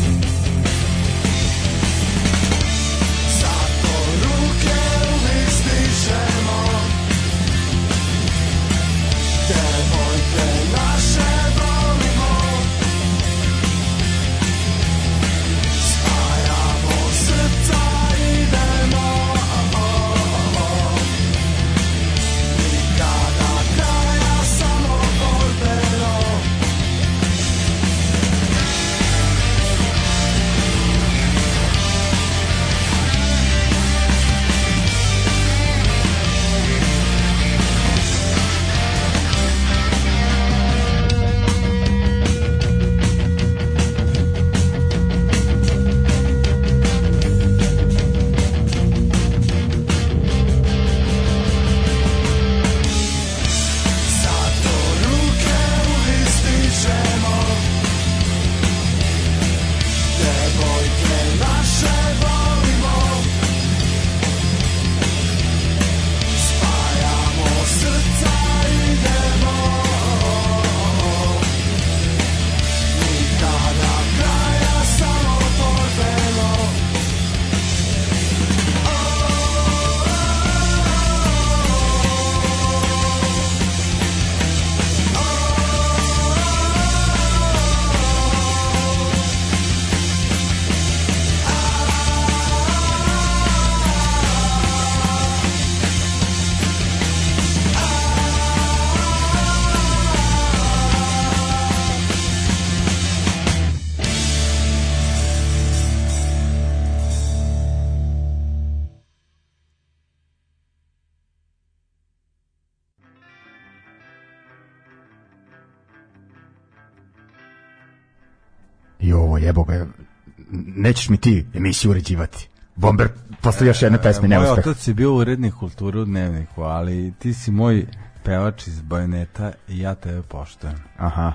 [120.92, 122.48] nećeš mi ti emisiju uređivati.
[122.76, 123.08] Bomber
[123.42, 124.68] postoji još jedne pesme, Moj neuspeh.
[124.68, 127.86] otac je bio urednik kulture u dnevniku, ali ti si moj
[128.24, 130.76] pevač iz bajoneta i ja tebe poštujem.
[130.98, 131.34] Aha,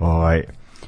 [0.00, 0.42] ovaj,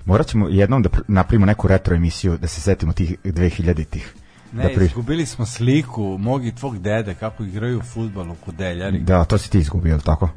[0.04, 4.14] morat ćemo jednom da pr- napravimo neku retro emisiju, da se setimo tih 2000-tih.
[4.52, 8.34] Ne, da, pri- izgubili smo sliku mog i tvog dede kako igraju u futbal u
[8.34, 8.98] Kudeljari.
[8.98, 10.28] da, to si ti izgubio, jel tako?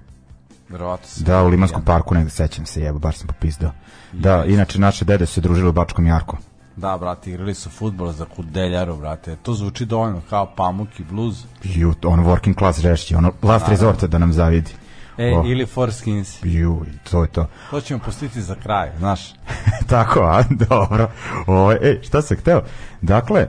[0.69, 1.23] Verovatno sam.
[1.23, 3.71] Da, u Limanskom parku, negde sećam se, jebo, bar sam popizdao.
[4.13, 6.38] Da, inače naše dede su se družili u Bačkom Jarku.
[6.76, 9.36] Da, brate, igrali su futbol za Kudeljaru, brate.
[9.36, 11.43] To zvuči dovoljno kao pamuk i bluz.
[11.63, 14.72] Ju, ono working class žešći, ono last resort da nam zavidi.
[15.17, 15.43] E, O.
[15.45, 16.39] ili Four Skins.
[16.43, 17.47] Ju, to je to.
[17.69, 19.34] To ćemo pustiti za kraj, znaš.
[19.89, 21.09] Tako, a, dobro.
[21.47, 22.61] O, ej, šta se hteo?
[23.01, 23.47] Dakle, e,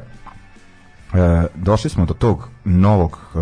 [1.54, 3.38] došli smo do tog novog e,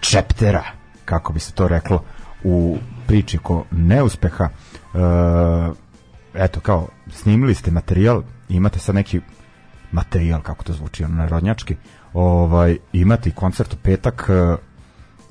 [0.00, 0.64] čeptera,
[1.04, 2.02] kako bi se to reklo,
[2.44, 4.44] u priči ko neuspeha.
[4.44, 4.98] E,
[6.34, 9.20] eto, kao, snimili ste materijal, imate sad neki
[9.92, 11.76] materijal, kako to zvuči, ono narodnjački,
[12.12, 14.56] ovaj, imate koncert u petak, e,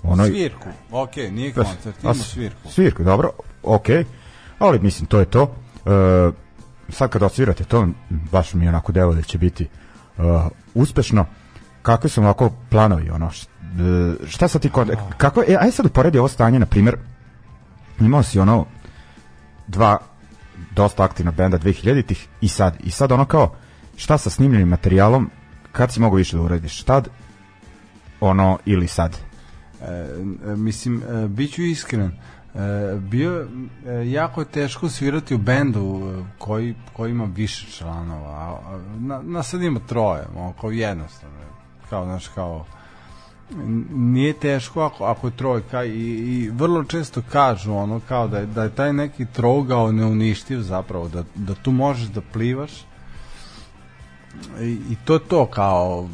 [0.04, 2.70] ono, Svirku, ok, nije koncert, A, imamo s- svirku.
[2.72, 3.30] Svirku, dobro,
[3.64, 3.86] ok.
[4.60, 5.56] Ali mislim, to je to.
[5.86, 6.32] E,
[6.90, 9.70] sad kad osvirate to, baš mi onako delo da će biti e,
[10.74, 11.26] uspešno.
[11.82, 13.32] Kakvi su ovako planovi, ono,
[14.28, 14.92] šta sad ti kod...
[15.18, 16.98] Kako, e, aj sad uporedi ovo stanje, na primjer,
[18.00, 18.66] imao si ono
[19.68, 19.98] dva
[20.76, 23.56] dosta aktivna benda 2000-ih i sad, i sad ono kao,
[23.96, 25.30] šta sa snimljenim materijalom,
[25.72, 27.10] kad si mogu više da uradiš, tad,
[28.20, 29.18] ono, ili sad?
[29.88, 33.48] e, mislim, e, bit ću iskren, e, bio
[33.88, 38.60] e, jako je teško svirati u bendu e, koji, koji ima više članova.
[39.00, 41.38] Na, na sad ima troje, ono, kao jednostavno.
[41.90, 42.66] Kao, znaš, kao
[43.96, 48.46] nije teško ako, ako je trojka i, i vrlo često kažu ono kao da je,
[48.46, 52.72] da je taj neki trogao neuništiv zapravo, da, da tu možeš da plivaš.
[54.62, 56.08] I, i to je to kao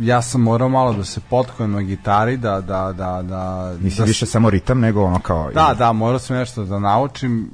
[0.00, 3.98] e, ja sam morao malo da se potkojem na gitari da da da da Nisi
[3.98, 5.50] da više samo ritam, nego ono kao...
[5.54, 7.50] da da morao sam nešto da naučim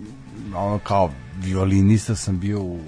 [0.55, 2.79] ono kao violinista sam bio u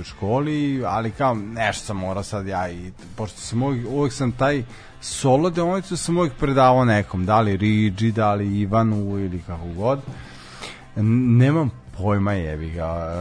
[0.00, 4.32] muzičkoj školi ali kao nešto sam morao sad ja i pošto sam uvijek, uvijek sam
[4.32, 4.64] taj
[5.00, 10.00] solo deonicu sam uvijek predavao nekom da li Riđi, da li Ivanu ili kako god.
[10.96, 13.16] Nemam pojma jebi ga.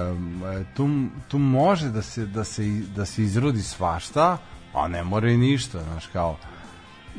[0.73, 0.89] Tu,
[1.27, 2.63] tu može da se, da se,
[2.95, 4.37] da se izrodi svašta
[4.73, 6.37] a ne mora i ništa znaš kao.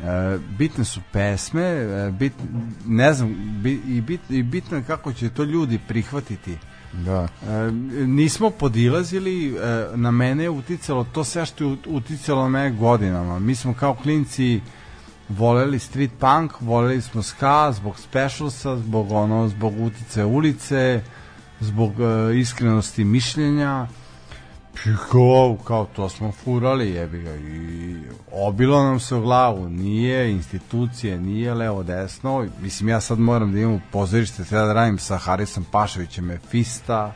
[0.05, 2.33] E, bitne su pesme, e, bit,
[2.87, 6.59] ne znam, bi, i, bit, i bitno je kako će to ljudi prihvatiti.
[6.93, 7.29] Da.
[7.49, 7.71] E,
[8.07, 12.71] nismo podilazili, e, na mene je uticalo to sve što je ut- uticalo na mene
[12.71, 13.39] godinama.
[13.39, 14.61] Mi smo kao klinci
[15.29, 21.03] voleli street punk, voleli smo ska zbog specialsa, zbog ono, zbog utice ulice,
[21.61, 23.87] zbog e, iskrenosti mišljenja.
[24.75, 24.97] I
[25.65, 27.97] kao, to smo furali jebi ga i
[28.33, 29.69] obilo nam se u glavu.
[29.69, 32.47] Nije institucije, nije levo desno.
[32.63, 37.13] Mislim ja sad moram da imam pozorište treba da radim sa Harisom Paševićem Mefista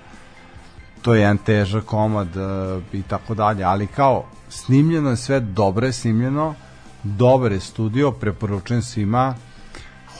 [1.04, 3.64] to je jedan težak komad e, i tako dalje.
[3.64, 6.54] Ali kao snimljeno je sve dobro je snimljeno
[7.02, 9.34] dobar je studio preporučujem svima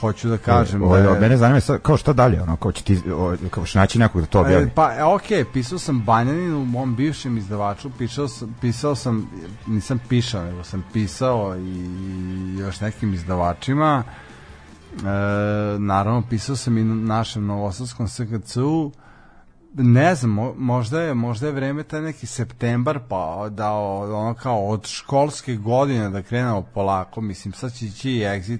[0.07, 2.83] hoću da kažem Ovo, da je- mene zanima sad, kao šta dalje, ono, kao će
[2.83, 4.63] ti, o, kao će naći nekog da to objavi.
[4.63, 5.21] E, pa, e, ok,
[5.53, 9.29] pisao sam Banjanin u mom bivšem izdavaču, pisao sam, pisao sam,
[9.67, 11.87] nisam pišao, nego sam pisao i
[12.57, 14.03] još nekim izdavačima.
[14.95, 15.01] E,
[15.79, 18.91] naravno, pisao sam i na našem novosadskom SKC-u.
[19.73, 24.33] Ne znam, mo- možda je, možda je vreme taj neki septembar, pa da o- ono
[24.33, 28.59] kao od školske godine da krenemo polako, mislim, sad će ići i exit.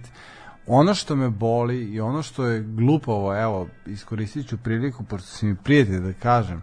[0.68, 5.46] Ono što me boli i ono što je glupavo, evo, iskoristit ću priliku, pošto si
[5.46, 6.62] mi prijatelj da kažem,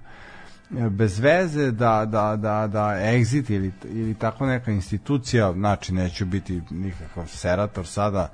[0.79, 6.27] e, bez veze da, da, da, da exit ili, ili tako neka institucija, znači neću
[6.27, 8.29] biti nikakav serator sada,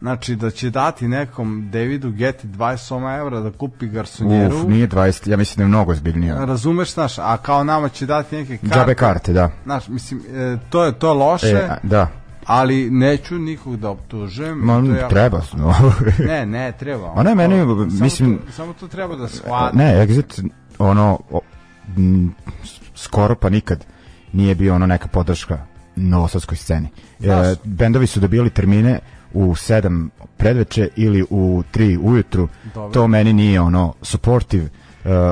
[0.00, 5.30] znači da će dati nekom Davidu Geti 28 evra da kupi garsonjeru, Uf, nije 20,
[5.30, 6.34] ja mislim da je mnogo zbiljnije.
[6.34, 9.50] razumeš, znaš, a kao nama će dati neke karte, Džabe karte, da.
[9.64, 12.08] znaš, mislim, e, to je to loše, E, da.
[12.46, 14.58] Ali neću nikog da optužujem.
[14.58, 15.40] Ma, to jako- treba.
[15.52, 15.74] No.
[16.18, 17.14] Ne, ne, treba.
[17.14, 19.76] Ma ne, meni, Samo mislim- To, samo to treba da shvati.
[19.76, 21.40] ne, Exit, ono, o,
[21.96, 22.34] m,
[22.94, 23.84] skoro pa nikad
[24.32, 25.58] nije bio ono neka podrška
[25.96, 26.88] novosadskoj sceni.
[27.20, 27.26] E,
[27.64, 28.98] bendovi su dobili termine
[29.32, 32.48] u 7 predveče ili u 3 ujutru.
[32.74, 32.92] Dobro.
[32.92, 34.68] To meni nije ono supportive, e,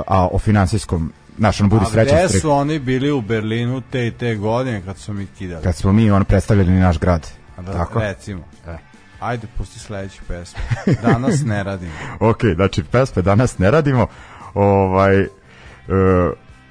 [0.06, 2.43] a o finansijskom, znaš, ono budi A srećan gde strik.
[2.43, 5.62] su oni bili u Berlinu te i te godine kad su mi kidali?
[5.64, 7.26] Kad smo mi ono predstavljali naš grad.
[7.57, 8.01] A da, Tako?
[8.01, 8.43] Recimo.
[8.66, 8.76] E.
[9.20, 10.61] Ajde, pusti sledeću pesmu.
[11.03, 11.93] Danas ne radimo.
[12.30, 14.07] Ok, znači pesme danas ne radimo.
[14.55, 15.28] Ovaj, e,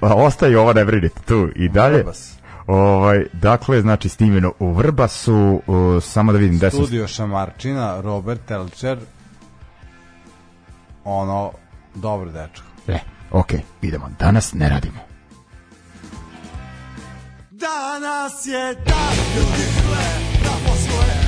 [0.00, 1.98] a ostaje ova ne brinite tu i dalje.
[1.98, 2.38] Vrbas.
[2.66, 5.62] Ovaj, dakle, znači snimljeno u Vrbasu,
[5.96, 6.80] e, samo da vidim gde sam...
[6.80, 8.98] Studio Šamarčina, Robert Telčer,
[11.04, 11.52] ono,
[11.94, 12.66] dobro dečko.
[12.88, 12.98] E,
[13.30, 13.52] ok,
[13.82, 14.08] idemo.
[14.18, 15.00] Danas ne radimo.
[17.50, 20.04] Danas je dan ljudi hle
[20.44, 21.19] da posluje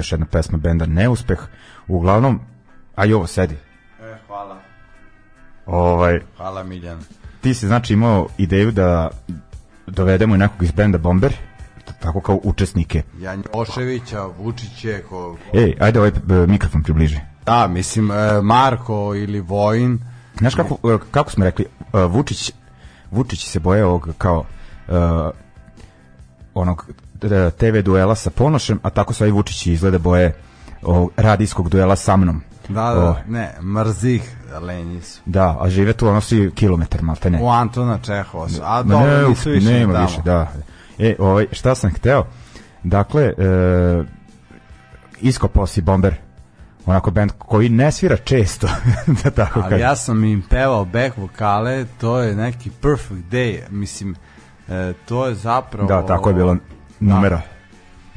[0.00, 1.38] još jedna pesma benda Neuspeh.
[1.88, 2.40] Uglavnom,
[2.96, 3.54] a ovo sedi.
[4.02, 4.58] E, hvala.
[5.66, 7.00] Ovaj, Hvala Miljan.
[7.40, 9.10] ti si znači imao ideju da
[9.86, 11.34] dovedemo i nekog iz benda Bomber,
[12.00, 13.02] tako kao učesnike.
[13.18, 15.36] Janjoševića, Vučiće, ko...
[15.54, 17.18] Ej, ajde ovaj e, mikrofon približi.
[17.46, 19.98] Da, mislim, e, Marko ili Vojin,
[20.38, 22.52] Znaš kako, e, kako smo rekli, Vučić,
[23.10, 24.44] Vučić se boje ovog kao
[24.88, 24.96] uh,
[26.54, 26.86] onog
[27.58, 30.34] TV duela sa Ponošem, a tako se ovaj Vučić izgleda boje
[30.82, 32.42] ovog radijskog duela sa mnom.
[32.68, 35.20] da, O, da, ne, mrzih, lenji su.
[35.26, 37.38] Da, a žive tu ono svi kilometar, malte ne.
[37.42, 40.06] U Antona Čehova su, a Ma dobro, ne, nisu više nema tamo.
[40.06, 40.52] više, da.
[40.98, 42.24] E, ovaj, šta sam hteo?
[42.82, 43.32] Dakle, e,
[45.20, 46.14] iskopao si Bomber,
[46.86, 48.68] onako band koji ne svira često,
[49.24, 49.80] da tako Ali kažem.
[49.80, 54.16] ja sam im pevao back vokale, to je neki perfect day, mislim,
[54.68, 55.88] e, to je zapravo...
[55.88, 56.56] Da, tako je bilo
[57.00, 57.40] numera.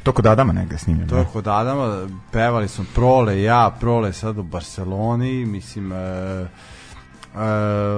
[0.02, 1.08] To kod Adama negde snimljeno.
[1.08, 6.48] To je kod Adama, pevali smo Prole, ja, Prole sad u Barceloni, mislim, e, e,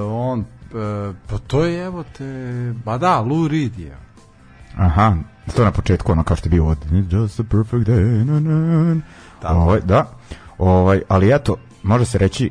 [0.02, 2.24] on, e, pa to je, evo te,
[2.84, 3.96] ba da, Lou Reed je.
[4.76, 5.16] Aha,
[5.56, 6.78] to na početku, ono kao što je bio od
[7.10, 9.00] just a perfect day, na, na.
[9.42, 9.54] Tako.
[9.54, 10.10] Ovaj, da,
[10.58, 12.50] ovaj, ali eto, može se reći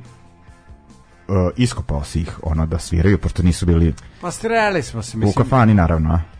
[1.27, 5.19] uh, iskopao si ih ono da sviraju, pošto nisu bili Pa streli smo se, u
[5.19, 6.34] mislim, kafani naravno, a?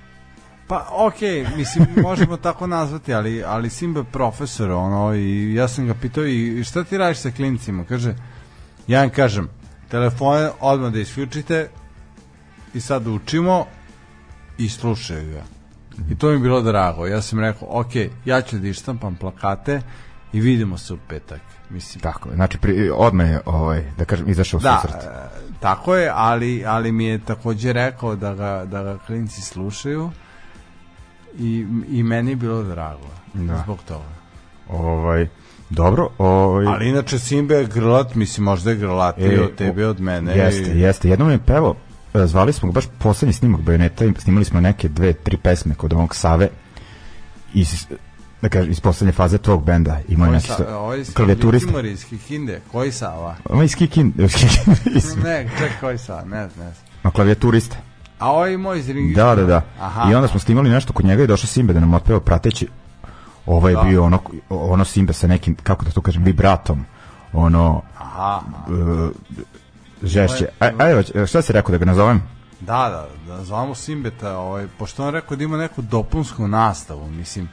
[0.68, 5.88] Pa okej, mislim možemo tako nazvati, ali ali Simba je profesor ono i ja sam
[5.88, 7.84] ga pitao i šta ti radiš sa klincima?
[7.84, 8.16] Kaže
[8.88, 9.50] ja im kažem
[9.90, 11.70] telefone odmah da isključite
[12.74, 13.66] i sad učimo
[14.58, 15.44] i slušaju ga.
[16.12, 17.08] I to mi je bilo drago.
[17.08, 17.92] Ja sam rekao, ok,
[18.26, 19.82] ja ću da ištampam plakate
[20.34, 21.42] i vidimo se u petak.
[21.70, 25.04] Mislim, Tako, je, znači pri, odmah je, ovaj, da kažem, izašao da, susret.
[25.04, 25.08] e,
[25.60, 30.12] tako je, ali, ali mi je takođe rekao da ga, da ga klinci slušaju
[31.40, 33.62] i, i meni je bilo drago Da.
[33.64, 34.16] zbog toga.
[34.70, 35.28] Ovaj,
[35.70, 40.00] dobro, ovaj, Ali inače Simbe je grlat, mislim možda je grlatiji E, od tebe, od
[40.02, 40.38] mene.
[40.38, 41.10] Jeste, i- jeste.
[41.10, 41.76] Jednom je pevao,
[42.14, 45.76] e, zvali smo ga baš poslednji snimak Bajoneta, i snimali smo neke dve, tri pesme
[45.76, 46.50] kod ovog Save
[47.54, 47.86] iz,
[48.42, 50.00] da kažem, iz poslednje faze tvog benda.
[50.08, 51.68] Koji neki sa, ovaj klavijaturista.
[51.68, 53.36] Kimori iz Kikinde, koji Sava?
[53.46, 56.74] Ovo je iz Kikin, iz Kikin, iz- ne, ček, koji Sava, ne znam.
[57.04, 57.76] ma, klavijaturista.
[58.20, 58.86] A ovaj moj iz?
[59.16, 59.62] Da, da, da.
[59.80, 60.12] Aha.
[60.12, 62.68] I onda smo snimali nešto kod njega i došao Simbe da nam otpeva prateći.
[63.46, 63.82] Ovo je Da.
[63.82, 66.86] bio ono, ono Simbe sa nekim, kako da to kažem, vibratom.
[67.34, 69.10] Ono, Aha, uh,
[70.04, 70.48] žešće.
[70.60, 72.24] A, a evo, šta si rekao da ga nazovem?
[72.62, 77.50] da, da, da zvamo Simbeta, ovaj, pošto on rekao da ima neku dopunsku nastavu, mislim,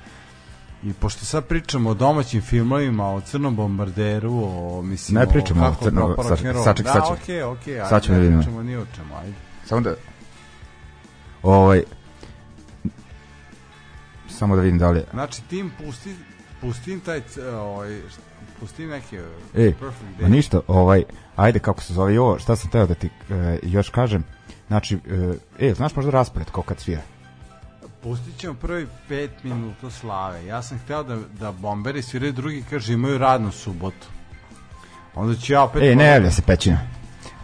[0.83, 5.71] i pošto sad pričamo o domaćim filmovima, o Crnom bombarderu, o, mislim, Ne pričamo o
[5.71, 6.65] kako Crnom- propao sad- rock'n'roll.
[6.65, 7.15] sad ček- da, sad ćemo.
[7.15, 9.35] okej, okej, ajde, da ne pričamo ni o čemu, ajde.
[9.67, 9.95] Samo da...
[11.43, 11.83] Ovaj...
[14.29, 15.05] Samo da vidim da li je...
[15.13, 16.15] Znači, tim pusti,
[16.61, 17.21] pustim taj,
[17.55, 18.01] ovaj,
[18.61, 19.17] pustim neki
[19.55, 20.29] E, perfect day.
[20.29, 21.03] ništa, ovaj,
[21.37, 24.25] ajde kako se zove ovo, šta sam teo da ti e, još kažem,
[24.69, 24.99] znači,
[25.59, 27.01] e, e, znaš možda raspored ko kad svira?
[28.03, 30.47] Pustit ćemo prvi pet minuta slave.
[30.47, 34.07] Ja sam hteo da, da bomberi sviraju drugi, kaže imaju radnu subotu.
[35.15, 35.83] Onda ću ja opet...
[35.83, 36.79] E, ne javlja se pećina.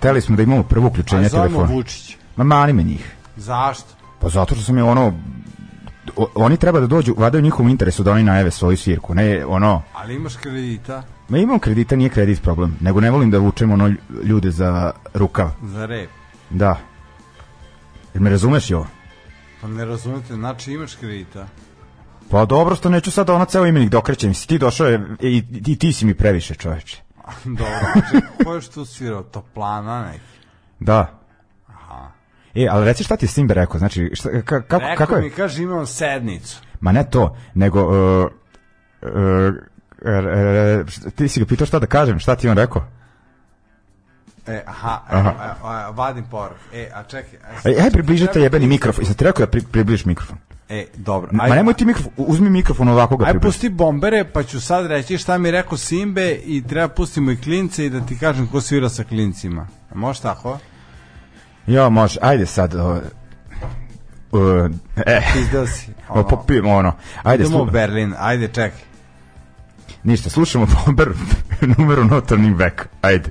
[0.00, 1.74] Teli smo da imamo prvo uključenje Ajde, zovemo telefona.
[1.74, 2.16] Vučić.
[2.36, 3.14] Ma mani me njih.
[3.38, 3.88] Zašto?
[4.20, 5.12] Pa zato što sam je ono,
[6.34, 9.82] oni treba da dođu, vada u njihovom interesu da oni najave svoju svirku, ne ono,
[9.94, 13.92] Ali imaš kredita ma imam kredita, nije kredit problem, nego ne volim da vučem ono
[14.24, 16.10] ljude za rukav, za rep.
[16.50, 16.76] da.
[18.14, 18.86] Jer me razumeš jo?
[19.60, 21.46] Pa ne razumete, znači imaš kredita.
[22.30, 25.44] Pa dobro što neću sad ono ceo imenik da okrećem, si ti došao je, i,
[25.66, 27.02] i ti si mi previše čoveče.
[27.44, 29.22] Dobro, znači, ko je što svirao?
[29.22, 30.24] Toplana neki.
[30.80, 31.17] Da.
[32.58, 35.22] E, ali reci šta ti je Simbe rekao, znači, šta, ka, kako, Rekao kako je?
[35.22, 36.60] mi, kaže, imam sednicu.
[36.80, 38.30] Ma ne to, nego, uh,
[39.02, 39.54] uh,
[40.02, 42.84] uh, ti si ga pitao šta da kažem, šta ti on rekao?
[44.46, 45.28] E, aha, Aha.
[45.30, 45.54] aha.
[45.62, 46.56] A, a, vadim poruk.
[46.74, 47.38] E, a čekaj.
[47.76, 49.02] aj približi taj treba jebeni mikrofon.
[49.02, 50.36] Jesam ti rekao da pri, približiš mikrofon?
[50.68, 51.30] E, dobro.
[51.32, 53.48] Ma nemoj ti mikrofon, uzmi mikrofon ovako ga Aj približi.
[53.48, 57.86] pusti bombere, pa ću sad reći šta mi rekao Simbe i treba pustimo i klince
[57.86, 59.66] i da ti kažem ko svira sa klincima.
[59.94, 60.58] Može tako?
[61.68, 62.74] Ja, može, ajde sad.
[62.74, 62.80] Uh,
[64.32, 64.70] uh,
[65.06, 65.90] e, Izdao si.
[66.08, 66.28] ono.
[66.28, 66.92] popijemo ono.
[67.22, 68.80] Ajde, Idemo u slu, Berlin, ajde čekaj.
[70.02, 71.08] ništa, slušamo Bomber
[71.60, 72.88] numeru No Turning Back.
[73.02, 73.30] Ajde.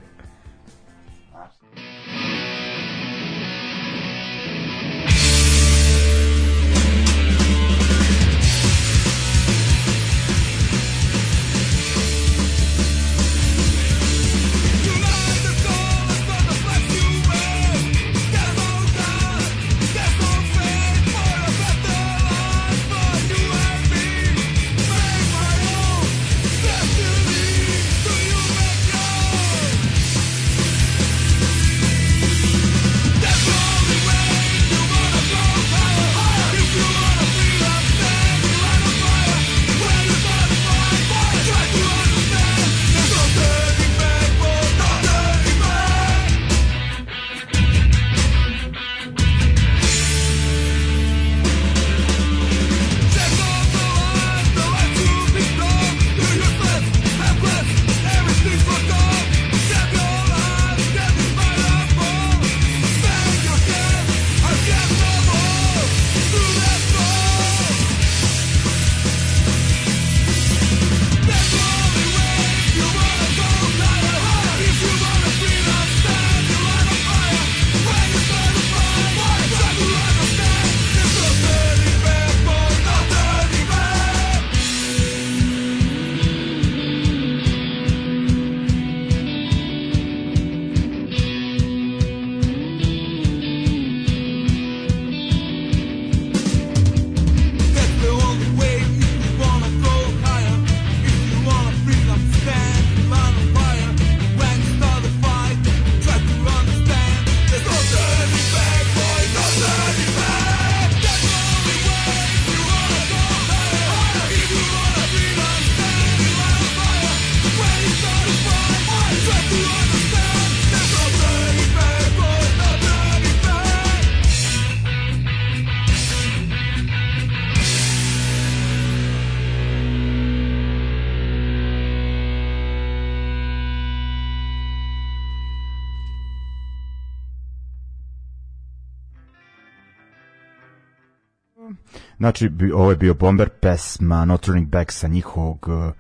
[142.38, 145.94] Znači, ovo je bio Bomber pesma Not Turning Back sa njihovog, uh,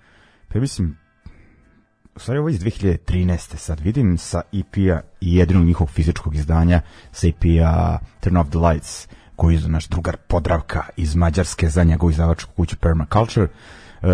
[0.47, 0.97] pa mislim,
[2.15, 3.55] u stvari ovo je iz 2013.
[3.55, 6.81] sad vidim sa EP-a i jedinog njihovog fizičkog izdanja
[7.11, 12.09] sa EP-a Turn Off the Lights koji je naš drugar Podravka iz Mađarske za njegovu
[12.09, 13.47] izdavačku kuću Permaculture.
[14.01, 14.09] Uh,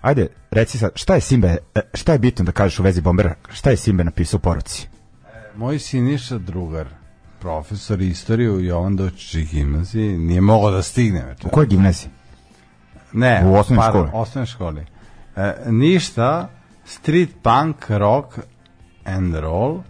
[0.00, 3.34] ajde, reci sad, šta je Simbe, e, šta je bitno da kažeš u vezi Bombera,
[3.48, 4.88] šta je Simbe napisao u poruci?
[5.56, 6.97] Moj Siniša drugar,
[7.40, 11.24] profesor istoriju u Jovan Dočići gimnaziji, nije mogao da stigne.
[11.24, 11.46] Večer.
[11.46, 12.10] U kojoj gimnaziji?
[13.12, 14.22] Ne, U osnovnoj pardon, školi?
[14.22, 14.86] osnovnoj školi.
[15.36, 16.48] E, ništa,
[16.84, 18.38] street punk, rock
[19.04, 19.82] and roll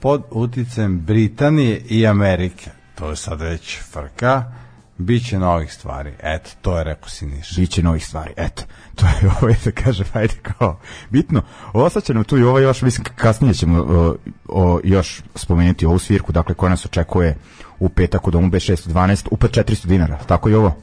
[0.00, 2.70] pod uticajem Britanije i Amerike.
[2.94, 4.52] To je sad već frka.
[4.98, 6.12] Biće novih stvari.
[6.22, 7.60] Eto, to je rekao Siniša.
[7.60, 8.62] Biće novih stvari, eto.
[8.94, 10.78] To je ovo je da kažem, ajde kao
[11.10, 11.42] bitno.
[11.72, 14.16] Ostaće nam tu i ovo još, mislim, kasnije ćemo o,
[14.48, 17.36] o, još spomenuti ovu svirku, dakle, koja nas očekuje
[17.78, 20.76] u petak u domu B612, upad 400 dinara, tako i ovo?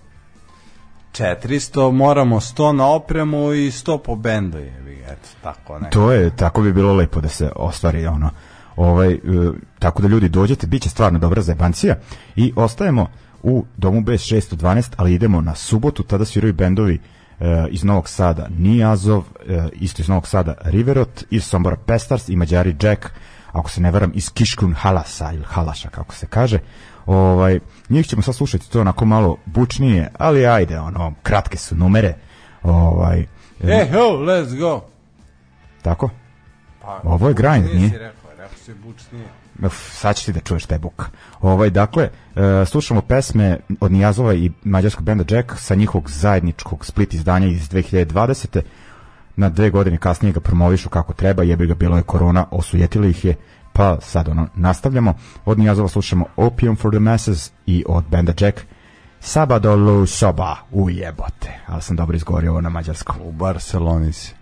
[1.11, 4.81] 400, moramo 100 na opremu i 100 po bendu je.
[5.11, 5.89] Eto, tako ne.
[5.89, 8.29] To je, tako bi bilo lepo da se ostvari ono.
[8.75, 9.19] Ovaj, e,
[9.79, 11.95] tako da ljudi dođete, bit će stvarno dobra zajebancija
[12.35, 13.07] i ostajemo
[13.43, 16.99] u domu B612, ali idemo na subotu, tada sviraju bendovi
[17.39, 22.35] e, iz Novog Sada Nijazov, e, isto iz Novog Sada Riverot, iz Sombora Pestars i
[22.35, 23.05] Mađari Jack,
[23.51, 26.59] ako se ne varam, iz Kiškun Halasa ili Halaša, kako se kaže.
[27.05, 32.15] Ovaj, njih ćemo sad slušati to onako malo bučnije, ali ajde, ono, kratke su numere.
[32.63, 33.27] Ovaj, e,
[33.63, 34.83] E, ho, let's go.
[35.81, 36.09] tako?
[36.81, 37.89] Pa, Ovo je grind, nije?
[37.97, 39.25] rekao, rekao si bučnije.
[39.69, 41.05] Sad ćeš ti da čuješ buk.
[41.41, 47.13] Ovaj, dakle, e, slušamo pesme od Nijazova i mađarskog benda Jack sa njihovog zajedničkog split
[47.13, 48.61] izdanja iz 2020.
[49.35, 53.25] Na dve godine kasnije ga promovišu kako treba, jebi ga bilo je korona, osujetili ih
[53.25, 53.35] je,
[53.73, 55.13] pa sad ono, nastavljamo.
[55.45, 58.61] Od Nijazova slušamo Opium for the Masses i od benda Jack
[59.19, 63.15] Sabadolu Soba, ujebote, ali sam dobro izgovorio ovo na mađarskom.
[63.23, 64.35] U Barceloni si.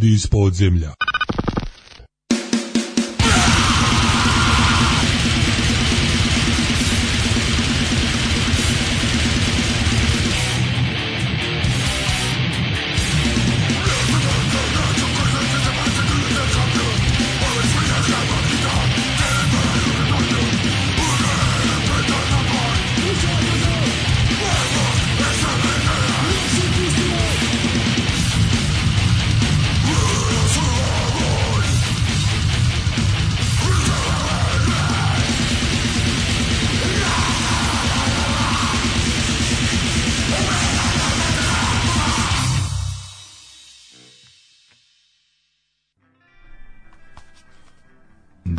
[0.00, 1.09] Ljudi iz podzemlja.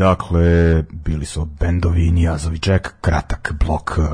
[0.02, 4.06] Dakle, bili su bendovi Nijazovi Jack, kratak blok uh,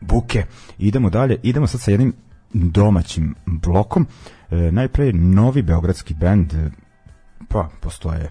[0.00, 0.44] buke.
[0.78, 2.12] Idemo dalje, idemo sad sa jednim
[2.52, 4.06] domaćim blokom.
[4.50, 6.72] Uh, najpre novi beogradski bend, uh,
[7.48, 8.30] pa postoje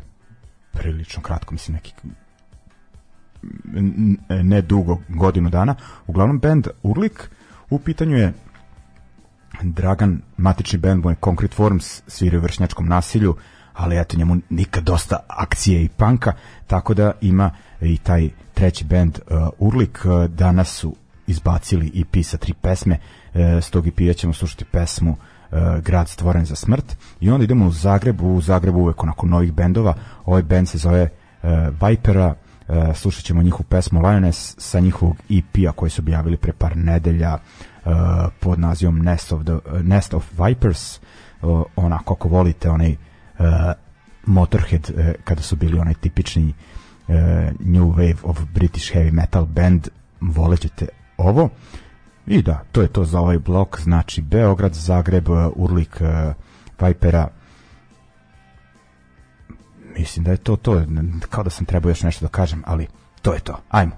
[0.72, 1.94] prilično kratko, mislim neki
[4.44, 5.76] ne dugo, godinu dana.
[6.08, 7.30] Uglavnom bend Urlik,
[7.70, 8.34] u pitanju je
[9.62, 13.36] Dragan, matični band mu Concrete Forms, svira u vršnjačkom nasilju,
[13.74, 16.34] ali eto njemu nikad dosta akcije i panka,
[16.68, 17.52] tako da ima
[17.82, 20.96] i taj treći band uh, Urlik, uh, danas su
[21.28, 22.98] izbacili EP sa tri pesme,
[23.34, 25.16] uh, s tog EP-a ćemo slušati pesmu
[25.82, 29.94] Grad stvoren za smrt i onda idemo u Zagreb, u Zagrebu uvek onako novih bendova,
[30.26, 31.10] ovaj band se zove
[31.88, 32.36] Vipera,
[32.96, 37.38] slušat ćemo njihovu pesmu Lioness sa njihovog EP-a koji su objavili pre par nedelja
[38.40, 41.00] pod nazivom Nest of, the, Nest of Vipers
[41.76, 42.96] onako ako volite onaj
[44.26, 46.54] Motorhead uh, kada su bili onaj tipični
[47.08, 47.16] uh,
[47.60, 49.88] New Wave of British Heavy Metal band
[50.22, 50.88] volećete
[51.18, 51.50] ovo.
[52.28, 53.82] I da, to je to za ovaj blok.
[53.82, 56.02] Znači Beograd, Zagreb, Urlik
[56.82, 57.28] Vipera
[59.98, 60.86] mislim da je to to
[61.30, 62.88] kao da sam trebao još nešto da kažem ali
[63.22, 63.96] to je to, ajmo.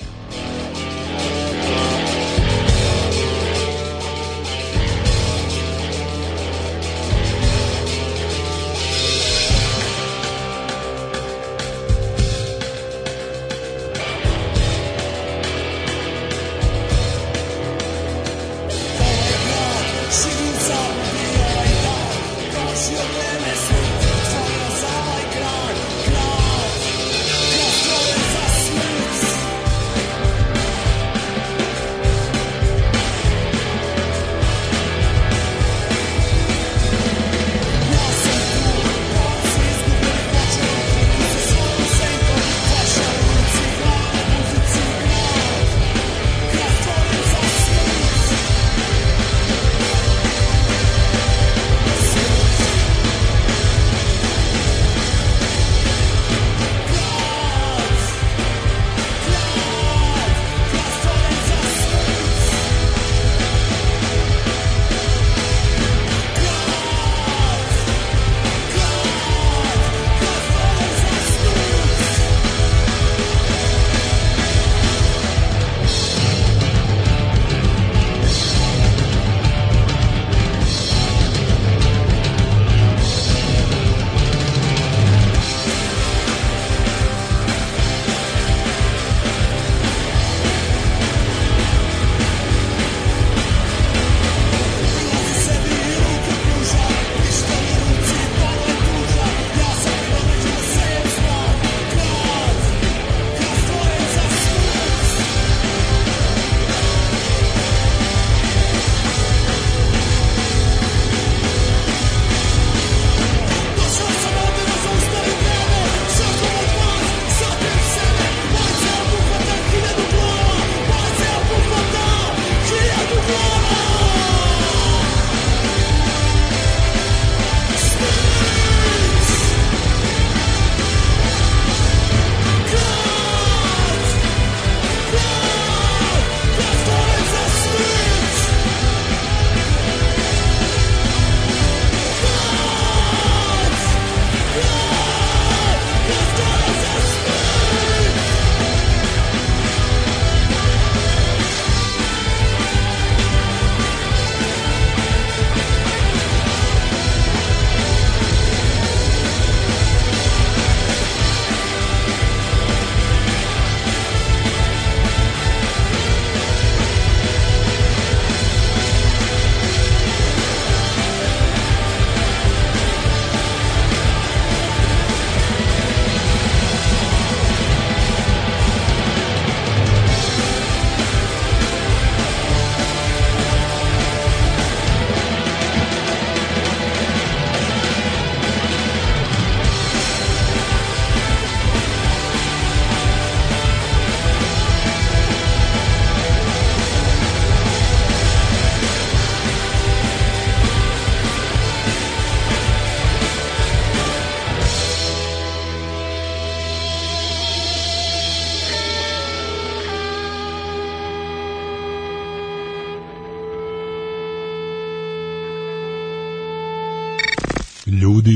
[0.00, 0.13] Ljudi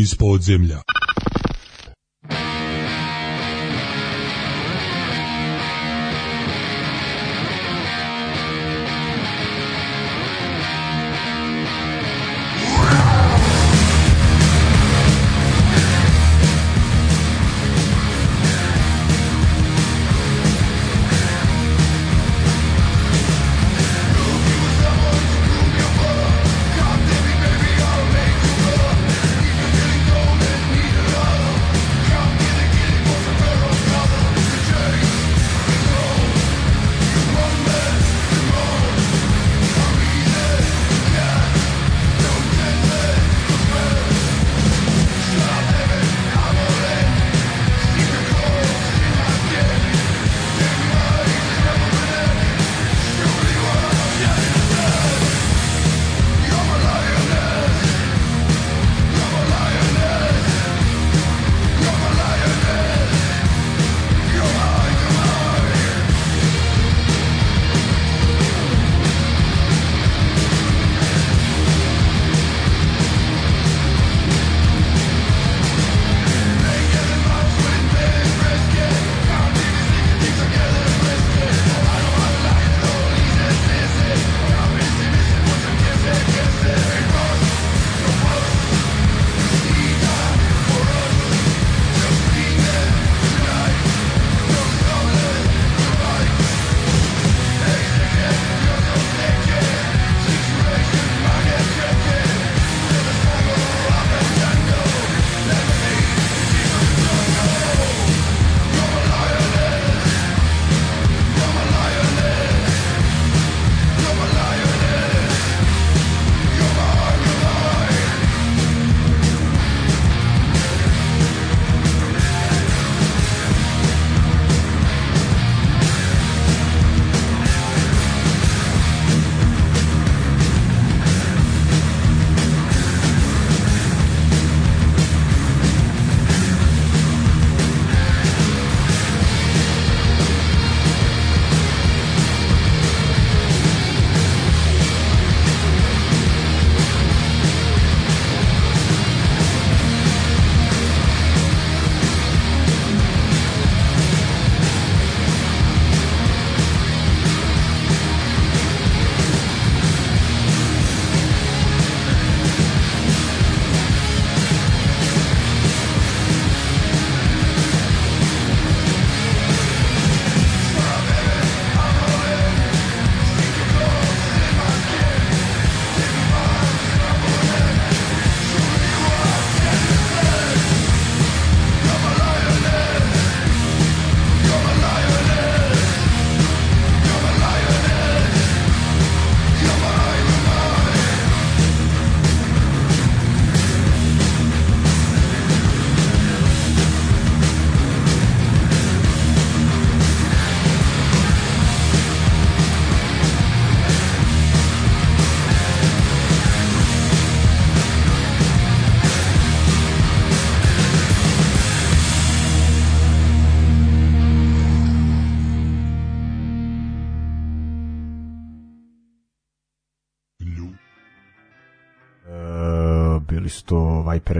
[0.09, 0.88] iz podzemlja.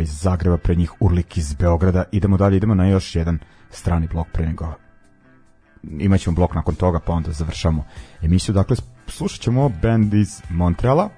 [0.09, 2.05] Iz Zagreba, pre njih Urlik iz Beograda.
[2.13, 3.39] Idemo dalje, idemo na još jedan
[3.71, 4.75] strani blok pre nego
[5.83, 7.85] imaćemo blok nakon toga, pa onda završamo
[8.23, 8.55] emisiju.
[8.55, 11.09] Dakle, slušat ćemo band iz Montreala,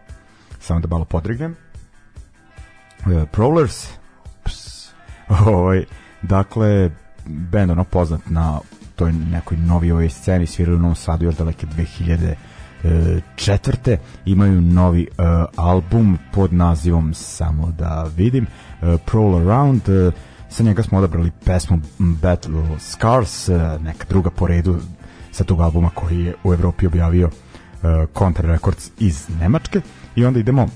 [0.60, 1.56] samo da malo podrignem.
[3.06, 3.88] Uh, Prowlers,
[4.44, 4.90] Ps.
[5.28, 5.84] ovaj,
[6.22, 6.90] dakle,
[7.26, 8.60] band ono poznat na
[8.96, 12.34] toj nekoj novijoj sceni, svirali u Novom Sadu još daleke 2000
[13.36, 15.24] četvrte imaju novi uh,
[15.56, 18.46] album pod nazivom samo da vidim
[18.82, 20.14] Prowl Around uh,
[20.48, 24.78] sa njega smo odabrali pesmu Battle Scars uh, neka druga po redu
[25.32, 27.30] sa tog albuma koji je u Evropi objavio
[28.18, 29.80] Contra Records iz Nemačke.
[30.16, 30.68] I onda idemo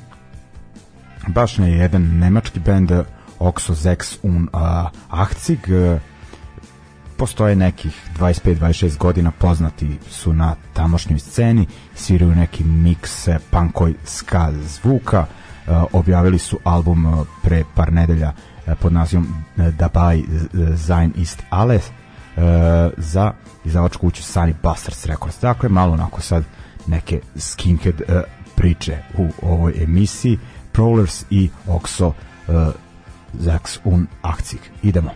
[1.29, 2.91] baš na jedan nemački band
[3.39, 4.49] Oxo Zex un
[5.11, 5.59] Achzig
[7.17, 15.27] postoje nekih 25-26 godina poznati su na tamošnjoj sceni sviraju neki miks punkoj ska zvuka
[15.93, 18.33] objavili su album uh, pre par nedelja
[18.67, 20.25] uh, pod nazivom Dabei
[20.77, 21.91] Sein ist alles
[22.97, 23.33] za
[23.65, 25.41] izdavačku kuću Sunny Bastards Records.
[25.41, 26.45] Dakle malo onako sad
[26.87, 28.03] neke skinhead
[28.57, 30.39] priče u ovoj emisiji.
[30.73, 32.12] Prowlers i Oxo
[33.35, 35.11] Zax un Akcik idemo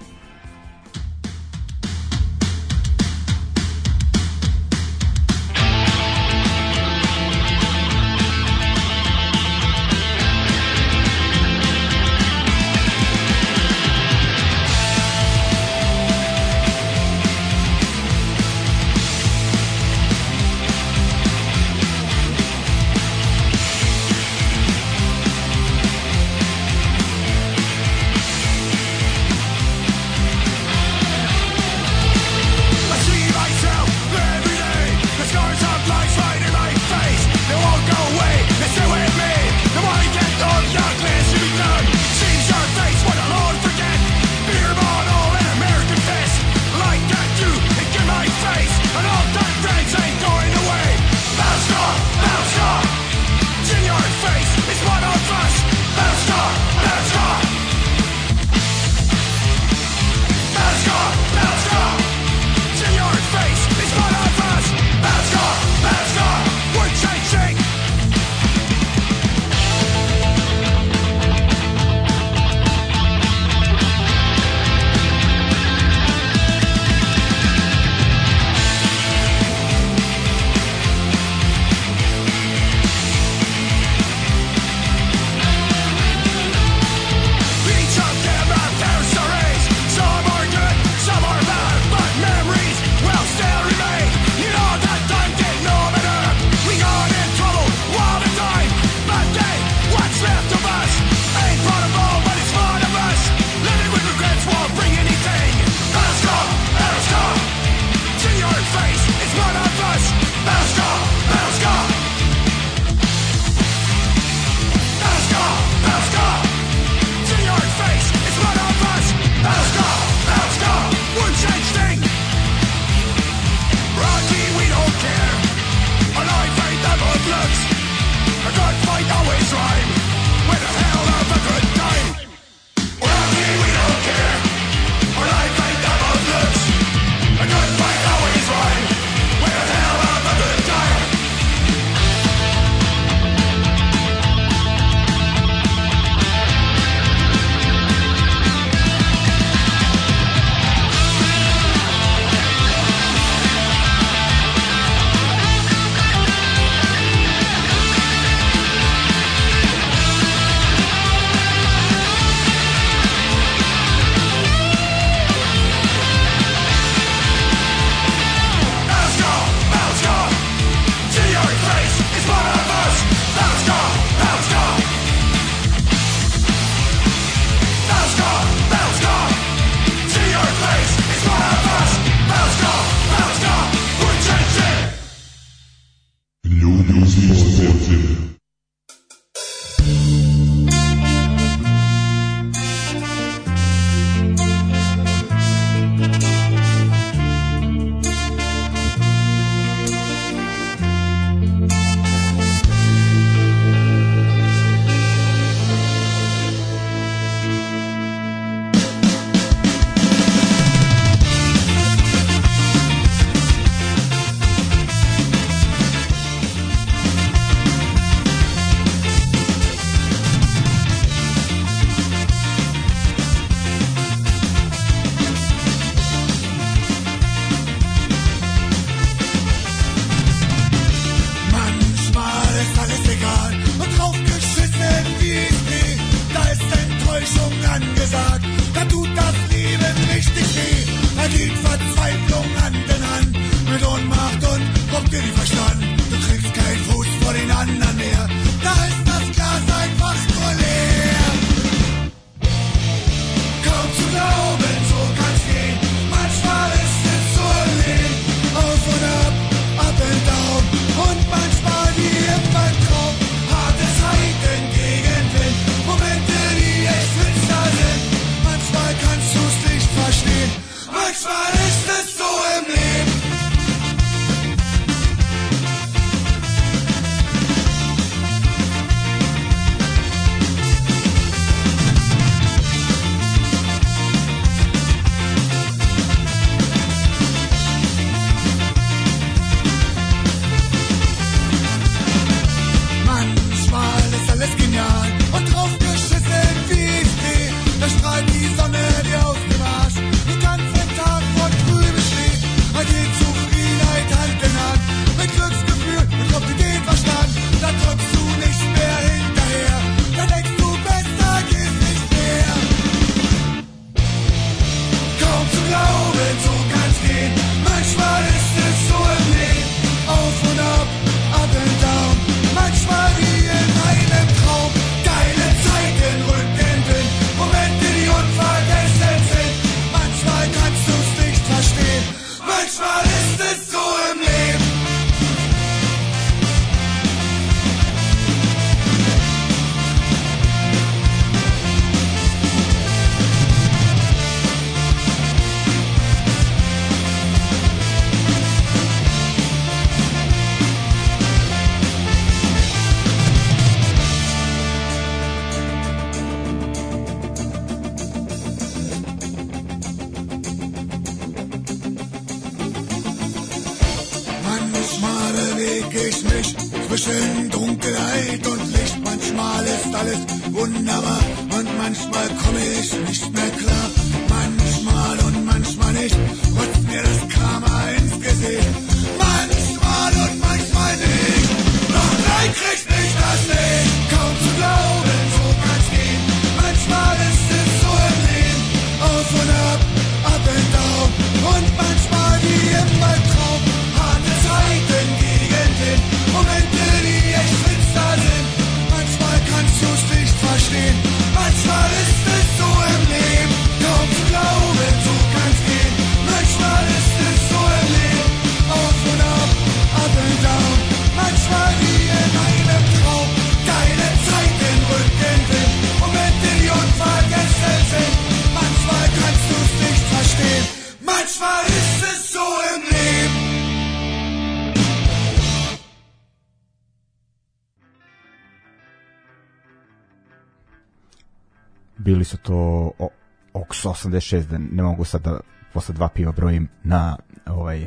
[434.11, 435.41] 86 da ne mogu sad da
[435.73, 437.17] posle dva piva brojim na
[437.47, 437.87] ovaj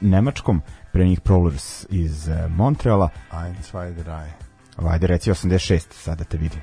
[0.00, 0.62] nemačkom
[0.92, 4.30] pre njih Prowlers iz eh, Montreala Ein, zwei, drei.
[4.90, 6.60] ajde reci 86 sad da te vidim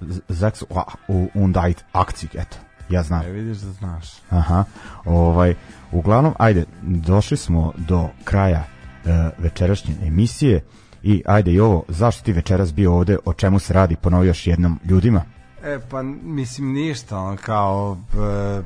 [0.00, 0.62] Z- Zax
[1.08, 2.56] u und ein akcij eto
[2.88, 4.06] ja znam E, vidiš da znaš.
[4.30, 4.64] Aha,
[5.04, 5.54] ovaj,
[5.92, 8.64] uglavnom, ajde, došli smo do kraja
[9.04, 10.64] e, večerašnje emisije
[11.02, 14.46] i ajde i ovo, zašto ti večeras bio ovde, o čemu se radi, ponovi još
[14.46, 15.22] jednom ljudima?
[15.66, 18.62] E, pa mislim ništa, ono kao, e,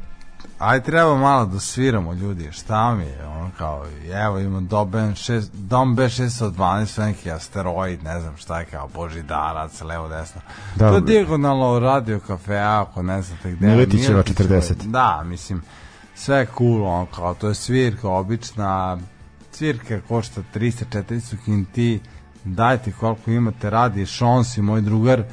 [0.59, 3.86] aj treba malo da sviramo ljudi, šta mi je, ono kao,
[4.27, 9.81] evo imam Dom šest, Dom B612, sve neki asteroid, ne znam šta je kao, Božidarac,
[9.81, 10.40] levo desno.
[10.77, 13.66] Da, to je dijagonalno radio kafe, ako ne znate gde.
[13.66, 14.74] Miletićeva Miletićeva, 40.
[14.86, 15.62] Da, mislim,
[16.14, 18.98] sve je cool, ono kao, to je svirka obična,
[19.52, 22.01] svirka košta 300-400 kinti,
[22.44, 25.24] dajte koliko imate, radi Šonsi, moj drugar,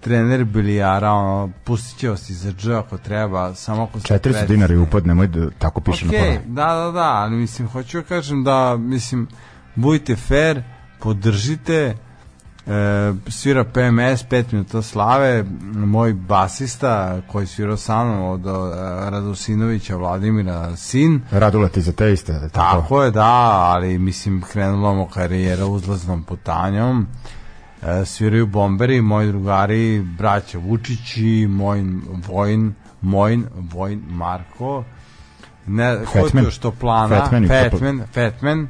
[0.00, 4.18] trener bilijara, ono, pustit će vas i za dž ako treba, samo ako ste 400
[4.18, 4.46] presni.
[4.46, 6.40] dinara i upad, nemoj da tako piše Okej, na pola.
[6.46, 9.28] da, da, da, ali mislim, hoću da kažem da, mislim,
[9.74, 10.62] budite fair,
[11.00, 11.96] podržite,
[12.66, 15.44] e, svira PMS, 5 minuta slave,
[15.74, 18.50] moj basista koji svirao sa mnom od e,
[19.10, 22.80] Radosinovića Vladimira, sin, Radula ti za te iste, tako?
[22.80, 23.32] Tako je, da,
[23.74, 27.06] ali mislim krenula mu karijera uzlaznom putanjom.
[27.86, 34.84] E, sviraju bomberi, moji drugari, braća Vučići, Mojn Vojn, Mojn Vojn Marko.
[35.66, 36.44] Ne, ko Fatman.
[36.44, 37.20] to što plana?
[37.20, 38.68] Fatman Fatman, Fatman.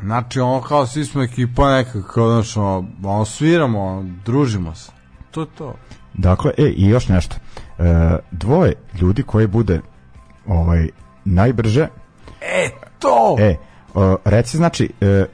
[0.00, 4.92] Znači, ono kao svi smo ekipa neka, kao, znaš, ono, ono, sviramo, ono, družimo se.
[5.30, 5.74] To je to.
[6.14, 7.36] Dakle, e, i još nešto.
[7.78, 9.80] E, dvoje ljudi koji bude
[10.46, 10.88] ovaj,
[11.24, 11.88] najbrže,
[12.40, 13.36] E, to!
[13.38, 13.56] E,
[13.94, 15.24] o, reci znači, e,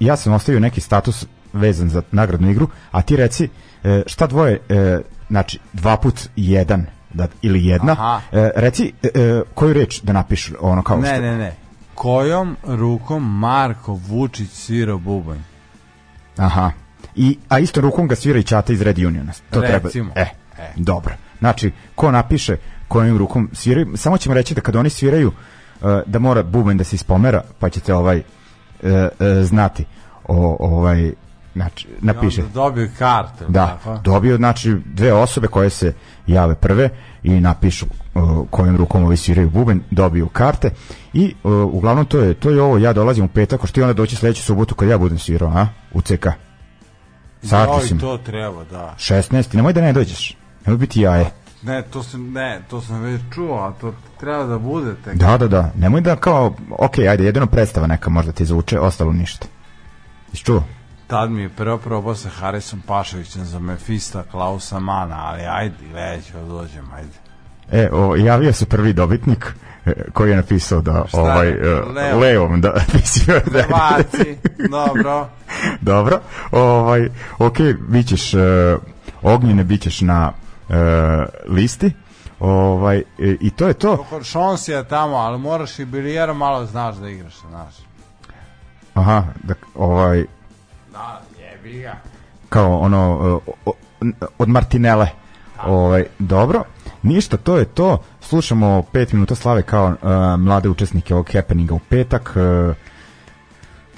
[0.00, 3.48] ja sam ostavio neki status vezan za nagradnu igru, a ti reci
[3.84, 8.20] e, šta dvoje, e, znači dva put jedan da, ili jedna, Aha.
[8.32, 8.92] e, reci
[9.54, 11.20] koju reč da napišu, ono kao ne, što...
[11.20, 11.54] ne, ne.
[11.94, 15.38] Kojom rukom Marko Vučić svirao bubanj?
[16.36, 16.70] Aha.
[17.16, 19.32] I, a isto rukom ga svira i Ćata iz Red Uniona.
[19.50, 20.10] To Recimo.
[20.12, 20.20] treba.
[20.20, 20.72] E, E.
[20.76, 21.14] dobro.
[21.38, 22.56] Znači, ko napiše
[22.88, 25.32] kojim rukom sviraju, samo ćemo reći da kad oni sviraju
[26.06, 28.22] da mora bubanj da se ispomera, pa ćete ovaj e,
[28.82, 29.08] e,
[29.42, 29.84] znati
[30.24, 31.12] o, ovaj
[31.58, 33.44] znači napiše dobio kartu.
[33.48, 34.00] da tako?
[34.04, 35.92] dobio znači dve osobe koje se
[36.26, 36.88] jave prve
[37.22, 40.70] i napišu uh, kojim rukom ovi sviraju bubanj dobiju karte
[41.12, 43.92] i uh, uglavnom to je to je ovo ja dolazim u petak što ti onda
[43.92, 46.26] doći sledeću subotu kad ja budem svirao a u CK
[47.42, 48.94] Sad mislim to treba, da.
[48.98, 50.36] 16 nemoj da ne dođeš
[50.66, 51.30] nemoj biti jaje
[51.62, 55.14] Ne, to sam, ne, to sam već čuo, a to treba da bude tek.
[55.14, 59.12] da da da nemoj da kao ok ajde jedino predstava neka možda ti zvuče ostalo
[59.12, 59.46] ništa
[60.32, 60.62] Jesi čuo?
[61.08, 66.32] Tad mi je prvo probao sa Harisom Pašovićem za Mefista Klausa Mana, ali ajde, već,
[66.48, 67.12] dođem, ajde.
[67.72, 69.46] E, o, javio se prvi dobitnik
[69.86, 71.22] e, koji je napisao da Šta je?
[71.22, 72.18] ovaj e, Leo.
[72.18, 74.36] levom da pisio da Baci,
[74.70, 75.28] dobro.
[75.80, 76.20] Dobro.
[76.50, 77.08] Ovaj
[77.38, 77.56] ok,
[77.88, 78.40] bićeš uh,
[79.22, 80.32] ognjene bićeš na
[80.68, 80.74] uh,
[81.46, 81.92] listi.
[82.40, 84.06] Ovaj e, i to je to.
[84.22, 87.74] Šons je tamo, ali moraš i bilijera malo znaš da igraš, znaš.
[88.94, 90.24] Aha, da ovaj
[90.98, 91.96] Da, jebi ga.
[92.48, 93.40] kao ono
[94.38, 95.08] od Martinele.
[95.66, 96.62] Ovaj dobro.
[97.02, 97.98] Ništa, to je to.
[98.20, 102.36] Slušamo 5 minuta slave kao uh, mlade učesnike ovog happeninga u petak.
[102.36, 102.76] Uh,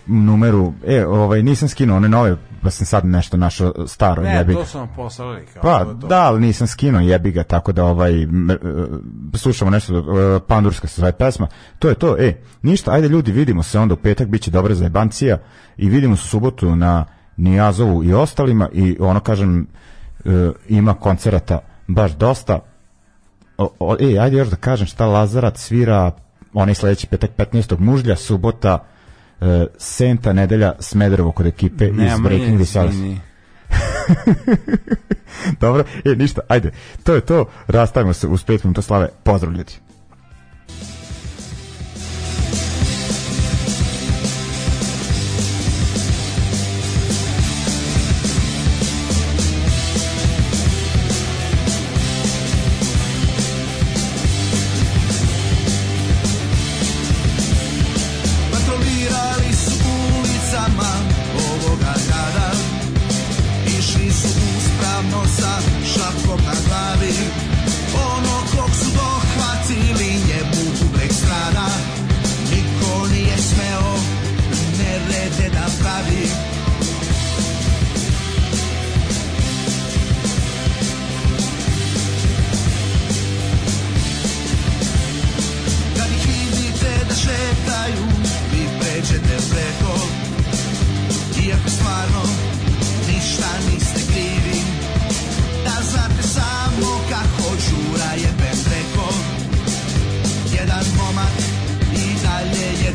[0.06, 4.58] numeru, e, ovaj, nisam skinuo one nove, pa sam sad nešto našo staro ne, jebiga.
[4.58, 5.46] Ne, to sam poslali.
[5.54, 6.06] Kao pa, to.
[6.06, 8.26] da, ali nisam skinuo jebiga tako da ovaj, e,
[9.34, 11.46] slušamo nešto, e, pandurska se zove pesma,
[11.78, 14.74] to je to, e, ništa, ajde ljudi, vidimo se onda u petak, bit će dobra
[14.74, 15.38] zajebancija
[15.76, 17.04] i vidimo se u subotu na
[17.36, 19.66] Nijazovu i ostalima i ono, kažem,
[20.24, 21.58] e, ima koncerata
[21.88, 22.58] baš dosta,
[23.58, 26.10] o, o, e, ajde još da kažem šta Lazarat svira
[26.52, 27.78] onaj sledeći petak 15.
[27.78, 28.84] mužlja, subota
[29.40, 32.94] E, Senta nedelja Smederevo kod ekipe ne, iz Breaking the Stars.
[35.60, 36.70] Dobro, e, ništa, ajde.
[37.02, 39.08] To je to, rastavimo se uz pet minuta slave.
[39.22, 39.72] Pozdrav ljudi.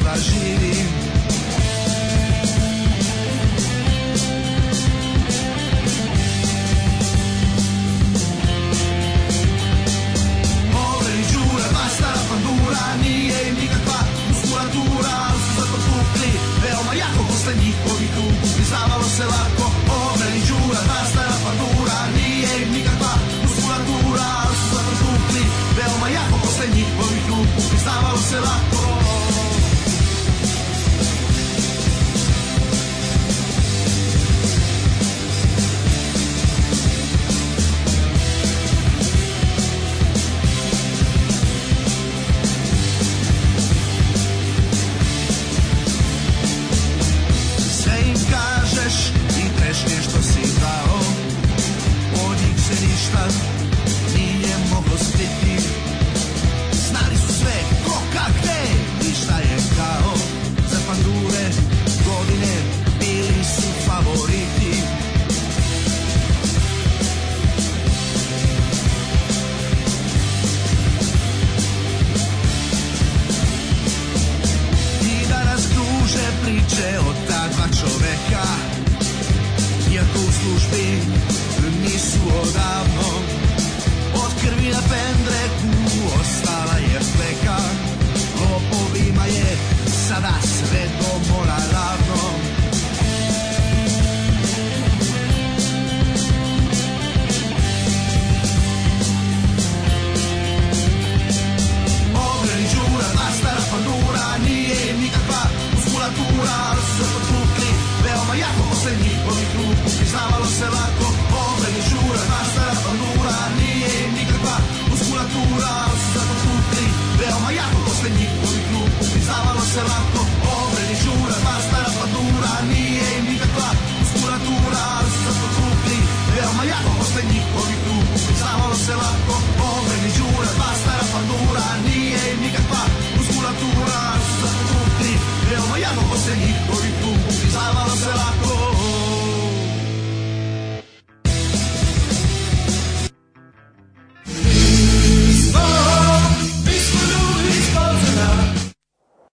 [0.06, 1.05] jedva živim.